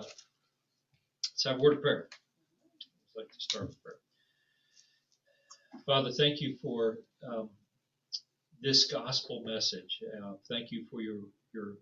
let's 0.00 1.44
have 1.44 1.58
a 1.58 1.60
word 1.60 1.76
of 1.76 1.82
prayer. 1.82 2.08
I'd 2.10 3.22
like 3.22 3.32
to 3.32 3.40
start 3.40 3.68
with 3.68 3.82
prayer. 3.82 3.96
Father, 5.86 6.10
thank 6.12 6.40
you 6.40 6.56
for 6.62 6.98
um, 7.26 7.48
this 8.62 8.92
gospel 8.92 9.42
message. 9.44 10.02
Uh, 10.22 10.34
thank 10.48 10.70
you 10.70 10.84
for 10.90 11.00
your 11.00 11.20
your 11.52 11.74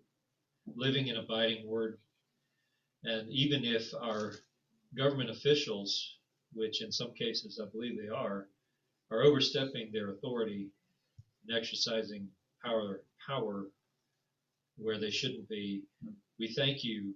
living 0.75 1.09
and 1.09 1.19
abiding 1.19 1.67
word. 1.67 1.97
And 3.03 3.29
even 3.31 3.63
if 3.63 3.93
our 3.93 4.33
government 4.97 5.29
officials, 5.29 6.17
which 6.53 6.81
in 6.81 6.91
some 6.91 7.13
cases 7.13 7.61
I 7.61 7.69
believe 7.69 7.97
they 8.01 8.09
are, 8.09 8.47
are 9.11 9.23
overstepping 9.23 9.91
their 9.91 10.11
authority 10.11 10.69
and 11.47 11.57
exercising 11.57 12.27
power 12.63 13.01
power 13.25 13.67
where 14.77 14.97
they 14.97 15.11
shouldn't 15.11 15.47
be, 15.49 15.83
we 16.39 16.53
thank 16.53 16.83
you 16.83 17.13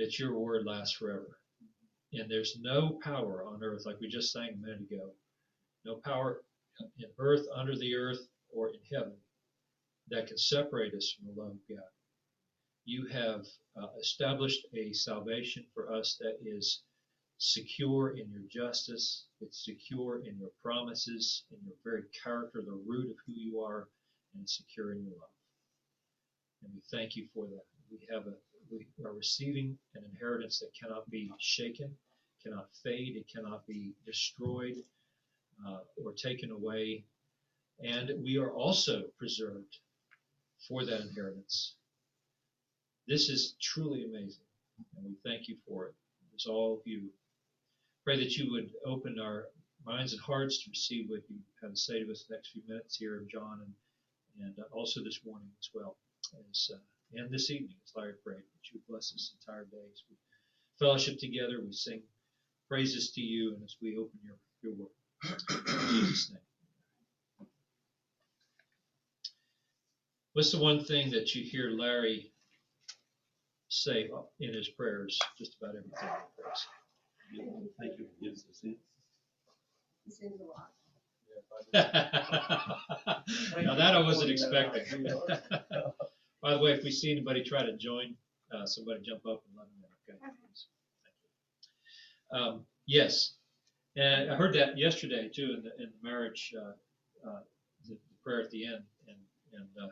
that 0.00 0.18
your 0.18 0.38
word 0.38 0.64
lasts 0.64 0.96
forever. 0.96 1.38
And 2.14 2.28
there's 2.28 2.58
no 2.58 2.98
power 3.02 3.44
on 3.46 3.62
earth, 3.62 3.84
like 3.84 4.00
we 4.00 4.08
just 4.08 4.32
sang 4.32 4.54
a 4.54 4.56
minute 4.56 4.80
ago, 4.80 5.10
no 5.84 5.96
power 5.96 6.42
in 6.98 7.06
earth, 7.18 7.46
under 7.54 7.76
the 7.76 7.94
earth, 7.94 8.26
or 8.50 8.70
in 8.70 8.80
heaven 8.90 9.12
that 10.08 10.26
can 10.26 10.38
separate 10.38 10.94
us 10.94 11.12
from 11.12 11.26
the 11.26 11.40
love 11.40 11.52
of 11.52 11.68
God. 11.68 11.84
You 12.86 13.06
have 13.08 13.44
uh, 13.80 13.88
established 14.00 14.66
a 14.74 14.92
salvation 14.94 15.64
for 15.74 15.92
us 15.92 16.16
that 16.20 16.38
is 16.42 16.82
secure 17.36 18.16
in 18.16 18.30
your 18.30 18.42
justice, 18.50 19.26
it's 19.40 19.64
secure 19.64 20.22
in 20.24 20.38
your 20.38 20.50
promises, 20.62 21.44
in 21.50 21.58
your 21.64 21.76
very 21.84 22.04
character, 22.24 22.62
the 22.64 22.80
root 22.86 23.10
of 23.10 23.16
who 23.26 23.34
you 23.34 23.60
are, 23.60 23.86
and 24.34 24.48
secure 24.48 24.92
in 24.92 25.04
your 25.04 25.12
love. 25.12 25.36
And 26.64 26.72
we 26.74 26.80
thank 26.90 27.16
you 27.16 27.26
for 27.34 27.44
that. 27.46 27.64
We 27.90 27.98
have 28.10 28.26
a 28.26 28.34
we 28.70 28.86
are 29.04 29.12
receiving 29.12 29.76
an 29.94 30.02
inheritance 30.10 30.58
that 30.60 30.70
cannot 30.78 31.08
be 31.10 31.30
shaken, 31.38 31.94
cannot 32.42 32.68
fade, 32.82 33.16
it 33.16 33.26
cannot 33.32 33.66
be 33.66 33.92
destroyed 34.06 34.76
uh, 35.66 35.78
or 36.02 36.12
taken 36.12 36.50
away. 36.50 37.04
And 37.82 38.12
we 38.22 38.38
are 38.38 38.52
also 38.52 39.04
preserved 39.18 39.78
for 40.68 40.84
that 40.84 41.00
inheritance. 41.00 41.74
This 43.08 43.28
is 43.28 43.56
truly 43.60 44.04
amazing, 44.04 44.44
and 44.96 45.04
we 45.04 45.16
thank 45.24 45.48
you 45.48 45.56
for 45.66 45.86
it. 45.86 45.94
It's 46.34 46.46
all 46.46 46.74
of 46.74 46.80
you. 46.84 47.08
Pray 48.04 48.18
that 48.18 48.36
you 48.36 48.50
would 48.52 48.70
open 48.84 49.18
our 49.18 49.46
minds 49.84 50.12
and 50.12 50.22
hearts 50.22 50.62
to 50.62 50.70
receive 50.70 51.08
what 51.08 51.22
you 51.28 51.36
have 51.62 51.72
to 51.72 51.76
say 51.76 52.02
to 52.02 52.10
us 52.10 52.24
the 52.28 52.34
next 52.34 52.50
few 52.50 52.62
minutes 52.68 52.96
here 52.96 53.22
John 53.30 53.60
and, 54.40 54.54
and 54.56 54.64
also 54.72 55.02
this 55.02 55.20
morning 55.24 55.48
as 55.58 55.70
well 55.74 55.96
as 56.50 56.70
uh, 56.74 56.78
and 57.14 57.30
this 57.30 57.50
evening 57.50 57.74
as 57.84 57.92
Larry 57.96 58.14
prayed 58.24 58.38
that 58.38 58.72
you 58.72 58.80
bless 58.88 59.10
this 59.12 59.34
entire 59.40 59.64
day 59.64 59.82
as 59.92 60.02
we 60.08 60.16
fellowship 60.78 61.18
together, 61.18 61.60
we 61.64 61.72
sing 61.72 62.02
praises 62.68 63.10
to 63.12 63.20
you, 63.20 63.54
and 63.54 63.62
as 63.64 63.76
we 63.82 63.96
open 63.96 64.18
your, 64.24 64.36
your 64.62 64.72
word. 64.74 64.90
In 65.24 65.88
Jesus' 65.88 66.30
name. 66.30 66.38
What's 70.32 70.52
the 70.52 70.58
one 70.58 70.84
thing 70.84 71.10
that 71.10 71.34
you 71.34 71.42
hear 71.44 71.70
Larry 71.70 72.32
say 73.68 74.08
in 74.38 74.54
his 74.54 74.68
prayers? 74.68 75.18
Just 75.36 75.56
about 75.60 75.70
everything 75.74 75.92
he 75.98 76.42
prays. 76.42 76.66
Thank 77.80 77.98
you 77.98 78.04
for 78.06 78.12
giving 78.20 78.36
us 78.36 78.42
this. 78.42 78.60
He 78.62 78.78
sings 80.08 80.40
a 80.40 80.44
lot. 80.44 80.70
now 81.74 83.74
that 83.74 83.94
I 83.94 84.00
wasn't 84.00 84.30
expecting. 84.30 85.06
By 86.42 86.54
the 86.54 86.58
way, 86.58 86.72
if 86.72 86.82
we 86.82 86.90
see 86.90 87.10
anybody 87.12 87.42
try 87.42 87.62
to 87.64 87.76
join, 87.76 88.14
uh, 88.52 88.66
somebody 88.66 89.00
jump 89.02 89.26
up 89.26 89.42
and 89.46 89.56
let 89.56 89.66
them 89.66 89.80
know. 89.80 89.88
Okay. 90.08 90.18
Thank 90.20 90.34
you. 92.32 92.38
Um, 92.38 92.66
yes, 92.86 93.34
and 93.96 94.30
I 94.30 94.36
heard 94.36 94.54
that 94.54 94.78
yesterday 94.78 95.28
too 95.34 95.54
in 95.56 95.62
the, 95.62 95.82
in 95.82 95.90
the 95.90 96.08
marriage, 96.08 96.54
uh, 96.56 97.28
uh, 97.28 97.40
the, 97.88 97.94
the 97.94 98.14
prayer 98.22 98.40
at 98.40 98.50
the 98.50 98.66
end, 98.66 98.84
and 99.08 99.16
and 99.52 99.68
uh, 99.82 99.88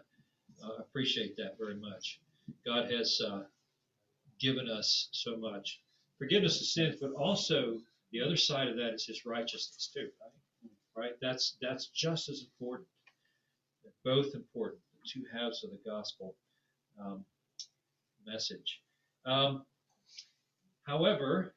I 0.64 0.80
appreciate 0.80 1.36
that 1.36 1.56
very 1.58 1.76
much. 1.76 2.20
God 2.64 2.90
has 2.90 3.20
uh, 3.20 3.42
given 4.40 4.68
us 4.68 5.08
so 5.12 5.36
much 5.36 5.80
forgiveness 6.16 6.60
of 6.60 6.66
sins, 6.66 6.96
but 7.00 7.12
also 7.12 7.78
the 8.12 8.22
other 8.22 8.36
side 8.36 8.68
of 8.68 8.76
that 8.76 8.94
is 8.94 9.06
His 9.06 9.26
righteousness 9.26 9.90
too. 9.92 10.08
Right? 10.96 11.04
Right? 11.04 11.12
That's 11.20 11.56
that's 11.60 11.88
just 11.88 12.28
as 12.28 12.44
important. 12.44 12.88
They're 13.82 14.14
both 14.14 14.34
important. 14.34 14.80
The 15.02 15.20
two 15.20 15.26
halves 15.32 15.64
of 15.64 15.70
the 15.70 15.80
gospel 15.84 16.34
um, 17.00 17.24
message. 18.26 18.80
Um, 19.26 19.64
however, 20.86 21.54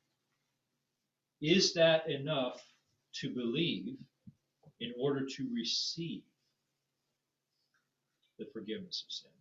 is 1.41 1.74
that 1.74 2.09
enough 2.09 2.62
to 3.16 3.29
believe 3.29 3.97
in 4.79 4.94
order 5.00 5.25
to 5.25 5.47
receive 5.53 6.24
the 8.40 8.46
forgiveness 8.53 9.03
of 9.07 9.12
sin? 9.12 9.31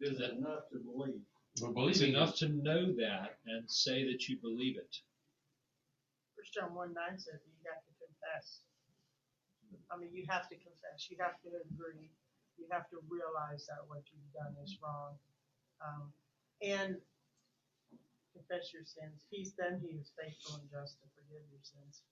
Is 0.00 0.20
it 0.20 0.32
enough 0.32 0.68
to 0.72 0.78
believe? 0.78 1.20
We're 1.60 1.68
It's 1.68 1.74
believing 1.74 2.14
enough 2.14 2.36
to 2.36 2.48
know 2.48 2.92
that 2.98 3.38
and 3.46 3.70
say 3.70 4.04
that 4.10 4.28
you 4.28 4.36
believe 4.36 4.76
it. 4.76 4.96
First 6.36 6.52
John 6.52 6.74
one 6.74 6.92
nine 6.92 7.18
says 7.18 7.40
you 7.46 7.52
have 7.64 7.82
to 7.84 7.92
confess. 7.96 8.60
I 9.90 9.96
mean, 9.96 10.10
you 10.12 10.26
have 10.28 10.48
to 10.50 10.56
confess, 10.56 11.06
you 11.10 11.16
have 11.20 11.38
to 11.46 11.50
agree, 11.70 12.10
you 12.58 12.66
have 12.70 12.88
to 12.90 12.98
realize 13.08 13.66
that 13.70 13.84
what 13.86 14.02
you've 14.10 14.32
done 14.34 14.54
is 14.64 14.78
wrong. 14.82 15.14
Um, 15.78 16.10
and 16.62 16.96
confess 18.32 18.72
your 18.72 18.84
sins. 18.84 19.24
He's 19.30 19.52
then 19.56 19.80
he 19.80 19.96
is 19.96 20.12
faithful 20.16 20.60
and 20.60 20.68
just 20.68 21.00
to 21.00 21.06
forgive 21.16 21.44
your 21.48 21.62
sins. 21.62 22.02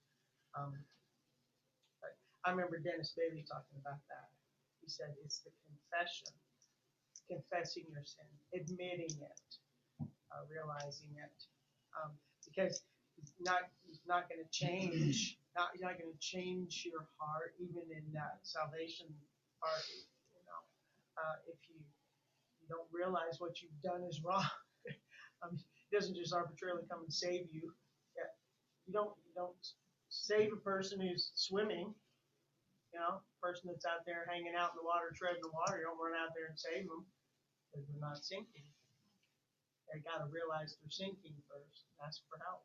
Um, 0.57 0.73
I 2.45 2.51
remember 2.51 2.77
Dennis 2.79 3.17
Bailey 3.17 3.45
talking 3.49 3.81
about 3.81 4.01
that. 4.13 4.29
He 4.85 4.89
said 4.89 5.17
it's 5.25 5.41
the 5.41 5.51
confession, 5.65 6.29
confessing 7.29 7.85
your 7.89 8.05
sin, 8.05 8.29
admitting 8.53 9.17
it, 9.17 9.49
uh, 10.01 10.45
realizing 10.53 11.17
it, 11.17 11.37
um, 11.97 12.13
because 12.45 12.85
not 13.41 13.73
he's 13.87 14.01
not 14.07 14.29
going 14.29 14.45
to 14.45 14.51
change. 14.53 15.39
Not 15.55 15.71
you're 15.75 15.87
not 15.87 15.99
going 15.99 16.11
to 16.11 16.19
change 16.19 16.83
your 16.83 17.07
heart, 17.19 17.55
even 17.63 17.87
in 17.95 18.03
that 18.13 18.43
salvation 18.43 19.07
part. 19.63 19.87
You 20.35 20.43
know, 20.43 20.61
uh, 21.15 21.37
if 21.47 21.59
you 21.71 21.79
you 22.59 22.67
don't 22.67 22.91
realize 22.91 23.39
what 23.39 23.63
you've 23.63 23.79
done 23.83 24.03
is 24.03 24.19
wrong. 24.25 24.43
um, 25.43 25.55
he 25.55 25.91
doesn't 25.95 26.17
just 26.19 26.35
arbitrarily 26.35 26.83
come 26.91 27.07
and 27.07 27.13
save 27.13 27.47
you. 27.55 27.71
Yeah, 28.19 28.31
you 28.87 28.93
don't 28.93 29.15
you 29.23 29.33
don't 29.37 29.63
save 30.11 30.51
a 30.53 30.59
person 30.59 30.99
who's 31.01 31.31
swimming. 31.35 31.95
You 32.91 33.03
know, 33.03 33.23
person 33.43 33.67
that's 33.67 33.87
out 33.87 34.07
there 34.07 34.23
hanging 34.31 34.55
out 34.55 34.75
in 34.75 34.79
the 34.79 34.87
water, 34.87 35.11
treading 35.15 35.43
the 35.43 35.51
water. 35.51 35.83
You 35.83 35.91
don't 35.91 35.99
run 35.99 36.15
out 36.15 36.31
there 36.35 36.51
and 36.51 36.59
save 36.59 36.87
them 36.87 37.03
because 37.69 37.87
they're 37.91 38.03
not 38.03 38.23
sinking. 38.23 38.67
They 39.91 40.03
got 40.03 40.23
to 40.23 40.31
realize 40.31 40.79
they're 40.79 40.91
sinking 40.91 41.35
first. 41.47 41.87
Ask 42.03 42.23
for 42.31 42.39
help. 42.43 42.63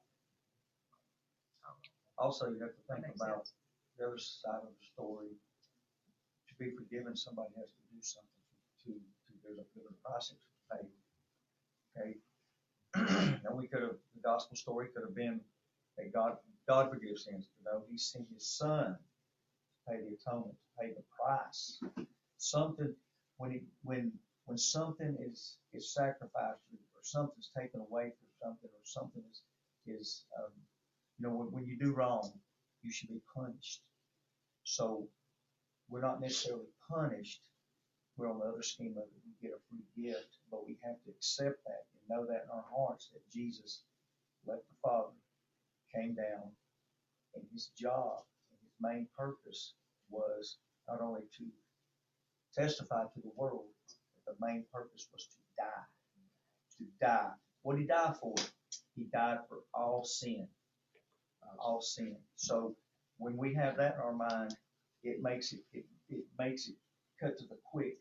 So, 2.20 2.26
Also, 2.26 2.46
you 2.52 2.60
have 2.60 2.76
to 2.76 2.84
think 2.88 3.08
makes 3.08 3.22
about 3.22 3.48
sense. 3.48 3.54
the 3.98 4.08
other 4.08 4.18
side 4.18 4.60
of 4.64 4.70
the 4.76 4.86
story. 4.94 5.30
To 6.50 6.54
be 6.60 6.72
forgiven, 6.76 7.16
somebody 7.16 7.50
has 7.58 7.72
to 7.72 7.84
do 7.94 8.00
something 8.02 8.44
to, 8.84 8.92
to, 8.92 9.00
there's 9.44 9.60
a, 9.60 9.66
there's 9.76 9.88
a 9.88 9.98
price 10.04 10.30
to 10.30 10.36
pay. 10.76 10.84
Okay? 11.96 12.18
And 13.48 13.58
we 13.58 13.68
could 13.68 13.82
have, 13.82 13.96
the 14.16 14.22
gospel 14.22 14.58
story 14.58 14.88
could 14.94 15.04
have 15.04 15.16
been 15.16 15.40
that 15.98 16.12
God, 16.14 16.38
God 16.68 16.90
forgives 16.90 17.26
sins, 17.26 17.48
you 17.58 17.66
know, 17.66 17.84
he 17.90 17.98
sent 17.98 18.26
his 18.34 18.46
son 18.48 18.98
to 18.98 19.78
pay 19.88 19.98
the 20.02 20.16
atonement, 20.16 20.56
to 20.56 20.84
pay 20.84 20.94
the 20.94 21.04
price. 21.18 21.80
Something, 22.38 22.94
when 23.38 23.52
he, 23.52 23.62
when, 23.84 24.12
when 24.46 24.58
something 24.58 25.16
is, 25.22 25.56
is 25.74 25.94
sacrificed 25.94 26.60
or 26.74 27.02
something's 27.04 27.50
taken 27.58 27.80
away 27.82 28.12
from 28.12 28.28
something 28.50 28.70
or 28.70 28.84
something 28.84 29.24
is, 29.32 29.42
is, 29.88 30.26
um, 30.38 30.52
you 31.20 31.28
know, 31.28 31.36
when, 31.36 31.52
when 31.52 31.66
you 31.66 31.78
do 31.78 31.94
wrong, 31.94 32.32
you 32.82 32.92
should 32.92 33.10
be 33.10 33.22
punished. 33.36 33.82
So 34.64 35.08
we're 35.90 36.02
not 36.02 36.22
necessarily 36.22 36.68
punished. 36.90 37.42
We're 38.18 38.30
on 38.32 38.40
the 38.40 38.46
other 38.46 38.64
scheme 38.64 38.96
of 38.98 39.04
it. 39.04 39.10
We 39.26 39.48
get 39.48 39.58
a 39.58 39.62
free 39.70 40.04
gift, 40.04 40.38
but 40.50 40.66
we 40.66 40.78
have 40.84 40.96
to 41.04 41.10
accept 41.12 41.64
that 41.66 41.84
and 41.94 42.10
know 42.10 42.26
that 42.26 42.46
in 42.46 42.50
our 42.54 42.66
hearts 42.76 43.10
that 43.14 43.22
Jesus 43.32 43.82
left 44.48 44.64
the 44.70 44.76
Father, 44.82 45.14
came 45.94 46.14
down, 46.14 46.52
and 47.36 47.44
his 47.52 47.72
job 47.78 48.24
and 48.52 48.60
his 48.62 48.74
main 48.80 49.08
purpose 49.18 49.74
was 50.10 50.58
not 50.88 51.02
only 51.02 51.22
to 51.38 51.46
testify 52.56 53.04
to 53.04 53.22
the 53.22 53.32
world, 53.36 53.66
but 54.26 54.38
the 54.38 54.46
main 54.46 54.64
purpose 54.72 55.08
was 55.12 55.26
to 55.26 55.38
die. 55.58 55.86
To 56.78 56.86
die. 57.02 57.32
What 57.64 57.76
did 57.76 57.82
he 57.82 57.88
die 57.88 58.14
for? 58.22 58.36
He 58.96 59.06
died 59.12 59.40
for 59.48 59.60
all 59.74 60.04
sin 60.04 60.48
all 61.58 61.82
sin. 61.82 62.16
So 62.36 62.76
when 63.18 63.38
we 63.38 63.54
have 63.56 63.78
that 63.78 63.96
in 63.96 64.02
our 64.02 64.14
mind, 64.14 64.56
it 65.04 65.22
makes 65.22 65.54
it, 65.54 65.62
it, 65.74 65.86
it 66.10 66.24
makes 66.38 66.68
it 66.68 66.76
cut 67.20 67.38
to 67.38 67.46
the 67.48 67.58
quick 67.64 67.98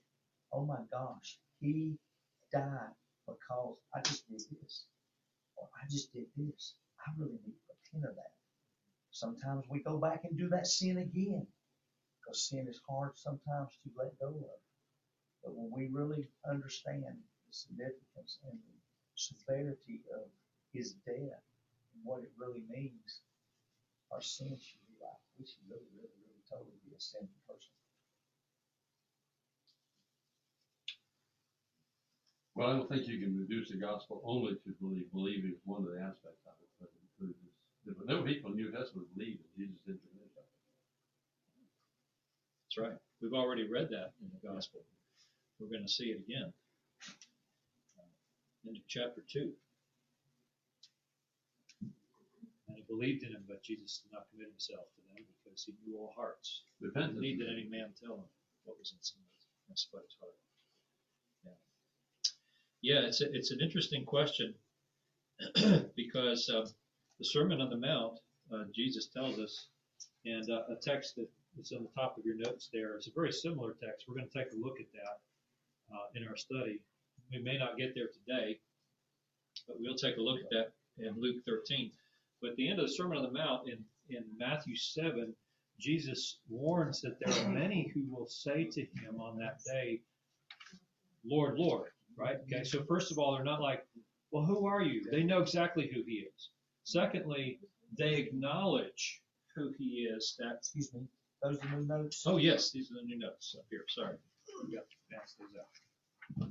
oh 0.53 0.65
my 0.65 0.79
gosh, 0.91 1.39
he 1.61 1.97
died 2.53 2.95
because 3.27 3.77
I 3.95 4.01
just 4.01 4.29
did 4.29 4.41
this. 4.61 4.85
Or 5.57 5.69
I 5.77 5.87
just 5.91 6.13
did 6.13 6.27
this. 6.37 6.75
I 7.07 7.11
really 7.19 7.39
need 7.45 7.55
to 7.55 7.75
repent 7.93 8.11
of 8.11 8.17
that. 8.17 8.33
Sometimes 9.11 9.65
we 9.69 9.81
go 9.83 9.99
back 9.99 10.25
and 10.25 10.39
do 10.39 10.49
that 10.51 10.67
sin 10.67 10.99
again. 10.99 11.47
Because 12.21 12.49
sin 12.49 12.67
is 12.69 12.81
hard 12.89 13.17
sometimes 13.17 13.73
to 13.83 13.91
let 13.97 14.19
go 14.19 14.29
of. 14.29 14.61
But 15.43 15.55
when 15.55 15.71
we 15.73 15.89
really 15.91 16.29
understand 16.49 17.05
the 17.05 17.53
significance 17.53 18.39
and 18.45 18.59
the 18.59 18.79
severity 19.15 20.03
of 20.15 20.29
his 20.73 20.93
death 21.07 21.43
and 21.95 22.05
what 22.05 22.23
it 22.23 22.31
really 22.39 22.65
means, 22.71 23.21
our 24.11 24.23
sin 24.23 24.57
should 24.59 24.83
be 24.89 24.97
like, 25.01 25.21
we 25.39 25.45
should 25.47 25.65
really, 25.69 25.89
really, 25.97 26.17
really 26.25 26.45
totally 26.49 26.79
be 26.85 26.97
a 26.97 27.01
sinful 27.01 27.41
person. 27.47 27.73
Well, 32.55 32.69
I 32.69 32.73
don't 32.75 32.89
think 32.89 33.07
you 33.07 33.21
can 33.23 33.39
reduce 33.39 33.71
the 33.71 33.79
gospel 33.79 34.21
only 34.25 34.55
to 34.55 34.71
believe. 34.81 35.07
Believing 35.13 35.53
is 35.55 35.63
one 35.65 35.85
of 35.85 35.93
the 35.93 36.01
aspects 36.03 36.43
of 36.47 36.59
it, 36.59 36.71
but 36.81 36.91
it 36.91 37.01
includes 37.07 37.39
this. 37.87 37.95
But 37.97 38.09
no 38.09 38.23
people 38.23 38.51
in 38.51 38.57
the 38.57 38.63
New 38.65 38.73
Testament 38.73 39.07
believe 39.15 39.39
that 39.39 39.53
Jesus 39.57 39.79
didn't 39.87 40.03
finish. 40.03 40.33
That's 42.67 42.79
right. 42.79 42.99
We've 43.23 43.33
already 43.35 43.69
read 43.69 43.89
that 43.91 44.13
in 44.21 44.31
the 44.35 44.49
gospel. 44.49 44.81
We're 45.59 45.71
gonna 45.71 45.89
see 45.89 46.11
it 46.11 46.21
again. 46.21 46.53
Uh, 47.99 48.03
Into 48.69 48.81
chapter 48.89 49.23
two. 49.31 49.53
And 52.69 52.77
he 52.77 52.78
believed 52.89 53.23
in 53.23 53.33
him, 53.33 53.45
but 53.47 53.63
Jesus 53.63 54.01
did 54.03 54.13
not 54.13 54.27
commit 54.33 54.49
himself 54.49 54.89
to 54.97 55.01
them 55.09 55.25
because 55.45 55.65
he 55.65 55.75
knew 55.85 55.99
all 55.99 56.13
hearts. 56.17 56.65
Repentance. 56.81 57.15
Didn't 57.15 57.23
need 57.23 57.41
that 57.41 57.53
any 57.53 57.69
man 57.69 57.93
tell 57.95 58.17
him 58.17 58.29
what 58.65 58.79
was 58.79 58.93
in 58.93 58.99
somebody's 59.03 60.17
heart. 60.21 60.35
Yeah. 61.45 61.53
Yeah, 62.83 63.07
it's 63.07 63.21
a, 63.21 63.33
it's 63.33 63.51
an 63.51 63.61
interesting 63.61 64.05
question 64.05 64.55
because 65.97 66.51
um, 66.51 66.65
the 67.19 67.25
Sermon 67.25 67.61
on 67.61 67.71
the 67.71 67.77
Mount, 67.77 68.19
uh, 68.53 68.65
Jesus 68.75 69.09
tells 69.09 69.39
us, 69.39 69.69
and 70.25 70.49
uh, 70.51 70.63
a 70.71 70.77
text 70.77 71.17
that 71.17 71.29
is 71.59 71.73
on 71.73 71.83
the 71.83 72.01
top 72.01 72.17
of 72.19 72.25
your 72.25 72.37
notes 72.37 72.69
there 72.73 72.97
is 72.97 73.09
a 73.09 73.13
very 73.15 73.33
similar 73.33 73.75
text. 73.83 74.07
We're 74.09 74.15
going 74.15 74.29
to 74.29 74.39
take 74.39 74.53
a 74.53 74.57
look 74.57 74.81
at 74.81 74.91
that 74.93 75.95
uh, 75.95 76.07
in 76.15 76.27
our 76.27 76.37
study. 76.37 76.81
We 77.33 77.43
may 77.43 77.59
not 77.59 77.77
get 77.77 77.95
there 77.95 78.09
today, 78.09 78.59
but 79.67 79.77
we'll 79.79 79.97
take 79.97 80.17
a 80.17 80.21
look 80.21 80.41
at 80.41 80.51
that 80.51 80.73
in 80.99 81.21
Luke 81.21 81.45
13. 81.47 81.91
But 82.41 82.51
at 82.51 82.57
the 82.57 82.69
end 82.69 82.79
of 82.81 82.87
the 82.87 82.93
Sermon 82.93 83.19
on 83.19 83.25
the 83.25 83.31
Mount 83.31 83.69
in, 83.69 83.79
in 84.09 84.25
Matthew 84.39 84.77
7, 84.77 85.35
Jesus 85.79 86.39
warns 86.49 87.01
that 87.03 87.19
there 87.21 87.35
are 87.45 87.49
many 87.49 87.91
who 87.95 88.05
will 88.11 88.27
say 88.27 88.65
to 88.65 88.81
him 88.81 89.21
on 89.21 89.39
that 89.39 89.61
day, 89.65 90.01
Lord, 91.25 91.59
Lord, 91.59 91.91
right? 92.17 92.37
Okay, 92.43 92.65
so 92.65 92.85
first 92.85 93.13
of 93.13 93.19
all, 93.19 93.35
they're 93.35 93.45
not 93.45 93.61
like, 93.61 93.87
well, 94.31 94.45
who 94.45 94.67
are 94.67 94.83
you? 94.83 95.03
They 95.11 95.23
know 95.23 95.41
exactly 95.41 95.89
who 95.93 96.03
he 96.07 96.27
is. 96.35 96.51
Secondly, 96.85 97.61
they 97.97 98.15
acknowledge 98.15 99.23
who 99.55 99.73
he 99.79 100.09
is. 100.15 100.35
That 100.39 100.57
Excuse 100.59 100.93
me, 100.95 101.01
those 101.43 101.57
are 101.59 101.69
the 101.69 101.77
new 101.77 101.87
notes? 101.87 102.25
oh 102.27 102.37
yes, 102.39 102.71
these 102.71 102.91
are 102.91 102.95
the 102.95 103.03
new 103.03 103.19
notes 103.19 103.55
up 103.59 103.65
here. 103.71 103.85
Sorry, 103.89 104.17
we 104.67 104.75
got 104.75 104.85
to 104.89 105.17
pass 105.17 105.35
those 105.39 105.49
out. 105.59 106.49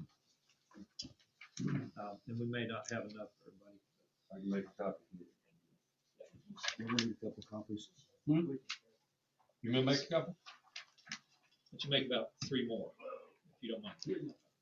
Um, 2.00 2.18
and 2.28 2.40
we 2.40 2.46
may 2.46 2.66
not 2.68 2.86
have 2.92 3.02
enough 3.02 3.30
for 3.42 3.50
everybody. 3.50 3.80
I 4.32 4.40
can 4.40 4.50
make 4.50 4.66
a 4.66 4.84
copy. 4.84 5.04
We'll 6.80 6.90
need 6.90 7.16
a 7.22 7.26
couple 7.26 7.44
copies. 7.50 7.90
You 8.28 9.72
gonna 9.72 9.84
make 9.84 10.04
a 10.04 10.08
couple? 10.08 10.36
But 11.72 11.84
you 11.84 11.90
make 11.90 12.08
about 12.08 12.30
three 12.48 12.68
more, 12.68 12.92
if 13.00 13.62
you 13.62 13.72
don't 13.72 13.84
mind. 13.84 13.96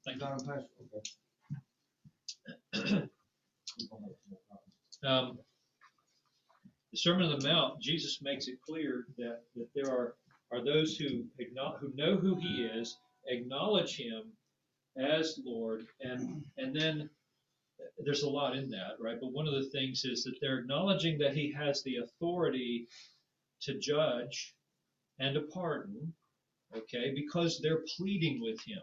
Thank 0.05 0.15
you. 0.15 0.19
Got 0.19 0.41
'em 0.41 0.47
passed? 0.47 1.17
Um, 5.03 5.39
the 6.91 6.97
Sermon 6.97 7.31
on 7.31 7.39
the 7.39 7.47
Mount, 7.47 7.81
Jesus 7.81 8.21
makes 8.21 8.47
it 8.47 8.59
clear 8.61 9.05
that, 9.17 9.41
that 9.55 9.67
there 9.75 9.89
are, 9.91 10.15
are 10.51 10.63
those 10.63 10.97
who 10.97 11.25
acknowledge, 11.39 11.81
who 11.81 11.91
know 11.95 12.15
who 12.17 12.35
he 12.35 12.63
is, 12.63 12.97
acknowledge 13.27 13.97
him 13.97 14.31
as 14.97 15.39
Lord, 15.45 15.85
and, 16.01 16.43
and 16.57 16.75
then 16.75 17.09
there's 18.03 18.23
a 18.23 18.29
lot 18.29 18.55
in 18.55 18.69
that, 18.69 18.95
right? 18.99 19.17
But 19.19 19.31
one 19.31 19.47
of 19.47 19.53
the 19.53 19.69
things 19.69 20.05
is 20.05 20.23
that 20.23 20.35
they're 20.41 20.59
acknowledging 20.59 21.17
that 21.19 21.35
he 21.35 21.51
has 21.53 21.81
the 21.83 21.97
authority 21.97 22.87
to 23.61 23.77
judge 23.79 24.53
and 25.19 25.33
to 25.35 25.41
pardon, 25.41 26.13
okay, 26.75 27.13
because 27.15 27.59
they're 27.59 27.83
pleading 27.97 28.41
with 28.41 28.59
him. 28.65 28.81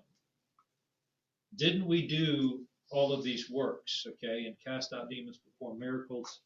Didn't 1.56 1.86
we 1.86 2.06
do 2.06 2.64
all 2.90 3.12
of 3.12 3.24
these 3.24 3.50
works, 3.50 4.06
okay, 4.06 4.44
and 4.46 4.56
cast 4.64 4.92
out 4.92 5.08
demons, 5.08 5.38
perform 5.38 5.78
miracles. 5.78 6.40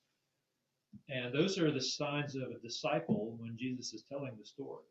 And 1.08 1.34
those 1.34 1.58
are 1.58 1.70
the 1.70 1.80
signs 1.80 2.36
of 2.36 2.50
a 2.50 2.58
disciple 2.62 3.36
when 3.38 3.56
Jesus 3.56 3.92
is 3.92 4.04
telling 4.08 4.32
the 4.38 4.44
story. 4.44 4.84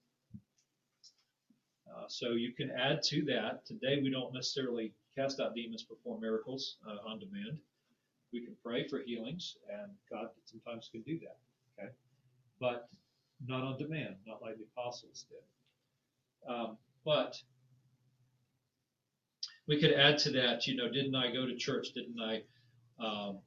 Uh, 1.90 2.06
so 2.08 2.32
you 2.32 2.54
can 2.54 2.72
add 2.72 3.02
to 3.04 3.24
that. 3.26 3.66
Today 3.66 4.02
we 4.02 4.10
don't 4.12 4.34
necessarily 4.34 4.94
cast 5.16 5.40
out 5.40 5.56
demons, 5.56 5.84
perform 5.84 6.22
miracles 6.22 6.78
uh, 6.88 7.08
on 7.10 7.20
demand. 7.20 7.60
We 8.34 8.42
can 8.44 8.56
pray 8.64 8.88
for 8.88 9.00
healings, 9.00 9.58
and 9.72 9.92
God 10.12 10.30
sometimes 10.46 10.90
can 10.92 11.02
do 11.02 11.20
that, 11.20 11.38
okay, 11.80 11.92
but 12.60 12.90
not 13.46 13.64
on 13.64 13.78
demand, 13.78 14.16
not 14.26 14.42
like 14.42 14.58
the 14.58 14.66
apostles 14.76 15.26
did. 15.30 16.52
Um, 16.52 16.78
but 17.06 17.42
we 19.68 19.80
could 19.80 19.94
add 19.94 20.18
to 20.20 20.32
that, 20.32 20.68
you 20.68 20.76
know, 20.76 20.92
didn't 20.92 21.16
I 21.16 21.32
go 21.32 21.46
to 21.46 21.56
church? 21.56 21.88
Didn't 21.94 22.20
I 22.20 22.44
um, 23.04 23.40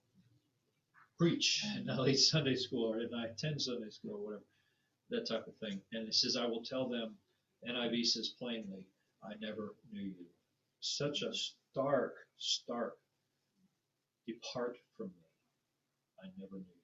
preach 1.18 1.64
in 1.76 1.86
LA 1.96 2.14
Sunday 2.14 2.54
school 2.56 2.92
or 2.92 2.98
didn't 3.00 3.18
I 3.18 3.26
attend 3.26 3.60
Sunday 3.60 3.90
school 3.90 4.14
or 4.14 4.24
whatever? 4.24 4.44
That 5.10 5.28
type 5.28 5.46
of 5.46 5.56
thing. 5.56 5.80
And 5.92 6.06
it 6.06 6.14
says, 6.14 6.36
I 6.36 6.46
will 6.46 6.62
tell 6.62 6.88
them, 6.88 7.14
NIV 7.68 8.06
says 8.06 8.34
plainly, 8.38 8.84
I 9.22 9.32
never 9.40 9.74
knew 9.90 10.02
you. 10.02 10.26
Such 10.80 11.22
a 11.22 11.32
stark, 11.72 12.14
stark 12.38 12.94
depart 14.26 14.76
from 14.96 15.08
me. 15.08 15.24
I 16.22 16.26
never 16.38 16.56
knew 16.56 16.64
you. 16.64 16.74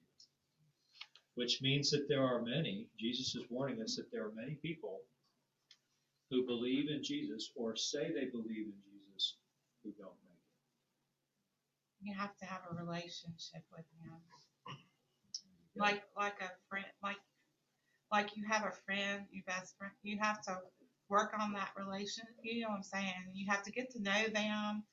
Which 1.35 1.61
means 1.61 1.91
that 1.91 2.07
there 2.07 2.23
are 2.23 2.41
many, 2.41 2.87
Jesus 2.99 3.35
is 3.35 3.43
warning 3.49 3.81
us 3.81 3.95
that 3.97 4.11
there 4.11 4.25
are 4.25 4.31
many 4.35 4.55
people 4.61 5.01
who 6.29 6.45
believe 6.45 6.89
in 6.89 7.03
Jesus 7.03 7.51
or 7.55 7.75
say 7.75 8.11
they 8.13 8.25
believe 8.31 8.67
in 8.67 8.79
Jesus 8.87 9.35
who 9.83 9.91
don't 9.99 10.15
make 10.23 10.33
it. 10.33 12.07
You 12.09 12.13
have 12.17 12.35
to 12.37 12.45
have 12.45 12.61
a 12.71 12.75
relationship 12.83 13.63
with 13.71 13.85
him. 14.01 14.13
Like 15.75 16.03
like 16.15 16.39
a 16.41 16.51
friend 16.69 16.85
like 17.03 17.17
like 18.11 18.37
you 18.37 18.45
have 18.49 18.63
a 18.63 18.71
friend, 18.85 19.25
your 19.31 19.43
best 19.45 19.77
friend, 19.77 19.91
you 20.03 20.17
have 20.21 20.41
to 20.43 20.57
work 21.09 21.33
on 21.39 21.53
that 21.53 21.69
relation 21.77 22.23
you 22.41 22.61
know 22.61 22.69
what 22.69 22.77
I'm 22.77 22.83
saying? 22.83 23.29
You 23.33 23.45
have 23.49 23.63
to 23.63 23.71
get 23.71 23.91
to 23.91 24.01
know 24.01 24.25
them 24.33 24.83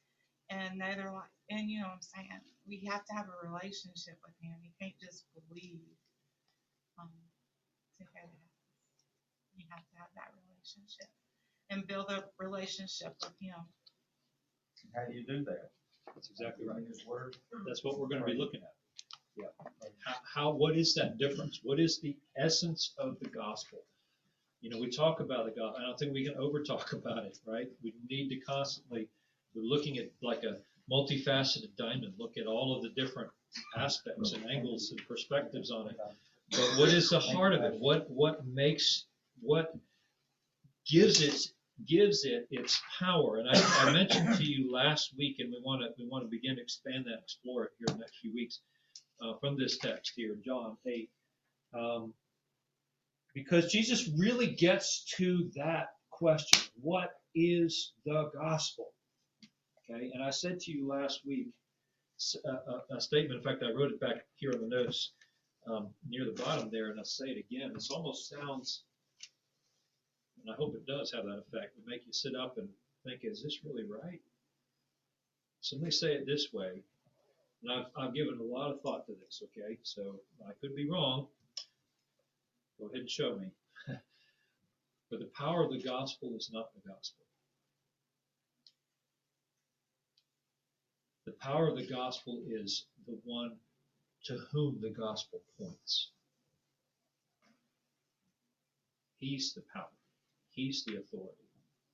and 0.50 0.78
know 0.78 0.94
their 0.94 1.12
life 1.12 1.32
and 1.50 1.70
you 1.70 1.80
know 1.80 1.88
what 1.88 2.00
I'm 2.00 2.02
saying? 2.02 2.40
We 2.68 2.84
have 2.90 3.04
to 3.06 3.12
have 3.14 3.26
a 3.26 3.48
relationship 3.48 4.16
with 4.24 4.34
him. 4.40 4.54
You 4.62 4.70
can't 4.80 4.98
just 5.00 5.24
believe 5.34 5.80
um 6.98 7.10
to 7.98 8.04
hear 8.12 8.24
that. 8.24 8.50
You 9.56 9.64
have 9.70 9.84
to 9.84 9.94
have 9.98 10.12
that 10.14 10.30
relationship 10.48 11.08
and 11.70 11.86
build 11.86 12.10
a 12.10 12.24
relationship 12.38 13.14
with 13.22 13.32
him. 13.40 13.56
How 14.94 15.04
do 15.06 15.14
you 15.14 15.24
do 15.24 15.44
that? 15.44 15.70
That's 16.14 16.30
exactly 16.30 16.66
right. 16.66 16.82
His 16.86 17.06
word? 17.06 17.36
That's 17.66 17.84
what 17.84 17.98
we're 17.98 18.08
going 18.08 18.20
to 18.20 18.26
be 18.26 18.34
looking 18.36 18.60
at. 18.62 18.74
Yeah. 19.36 19.46
How, 20.04 20.14
how, 20.34 20.50
what 20.52 20.76
is 20.76 20.94
that 20.94 21.18
difference? 21.18 21.60
What 21.62 21.80
is 21.80 22.00
the 22.00 22.16
essence 22.36 22.92
of 22.98 23.18
the 23.20 23.28
gospel? 23.30 23.78
You 24.62 24.70
know, 24.70 24.78
we 24.78 24.88
talk 24.88 25.18
about 25.18 25.44
the 25.44 25.50
gospel. 25.50 25.80
I 25.80 25.82
don't 25.82 25.98
think 25.98 26.14
we 26.14 26.24
can 26.24 26.36
over 26.36 26.62
talk 26.62 26.92
about 26.92 27.24
it, 27.24 27.38
right? 27.46 27.68
We 27.82 27.92
need 28.08 28.28
to 28.30 28.36
constantly, 28.36 29.08
we're 29.54 29.62
looking 29.62 29.98
at 29.98 30.10
like 30.22 30.44
a 30.44 30.58
multifaceted 30.90 31.76
diamond, 31.76 32.14
look 32.18 32.38
at 32.38 32.46
all 32.46 32.74
of 32.76 32.82
the 32.82 32.90
different 32.90 33.28
aspects 33.76 34.32
and 34.32 34.48
angles 34.50 34.90
and 34.92 35.00
perspectives 35.06 35.70
on 35.70 35.88
it. 35.88 35.96
But 36.50 36.78
what 36.78 36.88
is 36.88 37.10
the 37.10 37.20
heart 37.20 37.54
of 37.54 37.62
it? 37.62 37.74
What, 37.78 38.08
what 38.08 38.46
makes, 38.46 39.06
what 39.40 39.74
gives 40.86 41.20
it, 41.20 41.52
gives 41.86 42.24
it 42.24 42.46
its 42.50 42.80
power? 42.98 43.38
And 43.38 43.48
I, 43.48 43.88
I 43.88 43.92
mentioned 43.92 44.36
to 44.36 44.44
you 44.44 44.72
last 44.72 45.14
week, 45.18 45.36
and 45.40 45.50
we 45.50 45.60
want 45.64 45.82
to, 45.82 45.88
we 45.98 46.08
want 46.08 46.24
to 46.24 46.30
begin 46.30 46.56
to 46.56 46.62
expand 46.62 47.06
that, 47.06 47.20
explore 47.22 47.64
it 47.64 47.70
here 47.78 47.86
in 47.88 47.94
the 47.94 48.00
next 48.00 48.18
few 48.18 48.32
weeks, 48.32 48.60
uh, 49.22 49.34
from 49.40 49.58
this 49.58 49.78
text 49.78 50.12
here, 50.14 50.36
John 50.44 50.76
8. 50.86 51.10
Um, 51.74 52.14
because 53.34 53.72
Jesus 53.72 54.10
really 54.16 54.48
gets 54.48 55.04
to 55.16 55.50
that 55.56 55.88
question. 56.10 56.60
What 56.80 57.10
is 57.34 57.92
the 58.04 58.30
gospel? 58.34 58.88
Okay, 59.90 60.10
and 60.12 60.22
I 60.22 60.30
said 60.30 60.60
to 60.60 60.72
you 60.72 60.86
last 60.86 61.20
week 61.26 61.48
a 62.90 63.00
statement. 63.00 63.38
In 63.38 63.42
fact, 63.42 63.62
I 63.62 63.72
wrote 63.72 63.90
it 63.90 64.00
back 64.00 64.24
here 64.36 64.52
in 64.52 64.60
the 64.60 64.68
notes 64.68 65.12
um, 65.66 65.88
near 66.08 66.24
the 66.24 66.42
bottom 66.42 66.68
there, 66.70 66.90
and 66.90 66.98
I'll 66.98 67.04
say 67.04 67.26
it 67.26 67.44
again. 67.50 67.72
This 67.74 67.90
almost 67.90 68.28
sounds, 68.28 68.84
and 70.40 70.52
I 70.52 70.56
hope 70.56 70.74
it 70.74 70.86
does 70.86 71.12
have 71.12 71.24
that 71.24 71.38
effect, 71.38 71.76
to 71.76 71.82
make 71.86 72.06
you 72.06 72.12
sit 72.12 72.34
up 72.36 72.58
and 72.58 72.68
think, 73.04 73.20
is 73.24 73.42
this 73.42 73.60
really 73.64 73.84
right? 73.84 74.20
So 75.60 75.76
let 75.76 75.84
me 75.84 75.90
say 75.90 76.14
it 76.14 76.26
this 76.26 76.52
way, 76.52 76.82
and 77.62 77.72
I've, 77.72 77.86
I've 77.96 78.14
given 78.14 78.38
a 78.38 78.42
lot 78.42 78.72
of 78.72 78.80
thought 78.82 79.06
to 79.06 79.12
this, 79.24 79.42
okay? 79.44 79.78
So 79.82 80.20
I 80.48 80.52
could 80.60 80.74
be 80.74 80.88
wrong. 80.88 81.26
Go 82.78 82.86
ahead 82.86 83.00
and 83.00 83.10
show 83.10 83.36
me. 83.36 83.48
but 85.10 85.20
the 85.20 85.30
power 85.36 85.64
of 85.64 85.70
the 85.70 85.82
gospel 85.82 86.34
is 86.36 86.50
not 86.52 86.70
the 86.74 86.88
gospel. 86.88 87.24
The 91.26 91.32
power 91.32 91.68
of 91.68 91.76
the 91.76 91.86
gospel 91.86 92.42
is 92.46 92.86
the 93.06 93.18
one 93.24 93.52
to 94.24 94.38
whom 94.50 94.80
the 94.80 94.90
gospel 94.90 95.40
points. 95.58 96.10
He's 99.18 99.52
the 99.54 99.62
power. 99.72 99.86
He's 100.50 100.84
the 100.84 100.96
authority. 100.96 101.48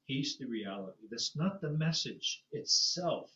He's 0.05 0.39
the 0.39 0.47
reality. 0.47 1.07
That's 1.11 1.37
not 1.37 1.61
the 1.61 1.71
message 1.71 2.43
itself. 2.53 3.31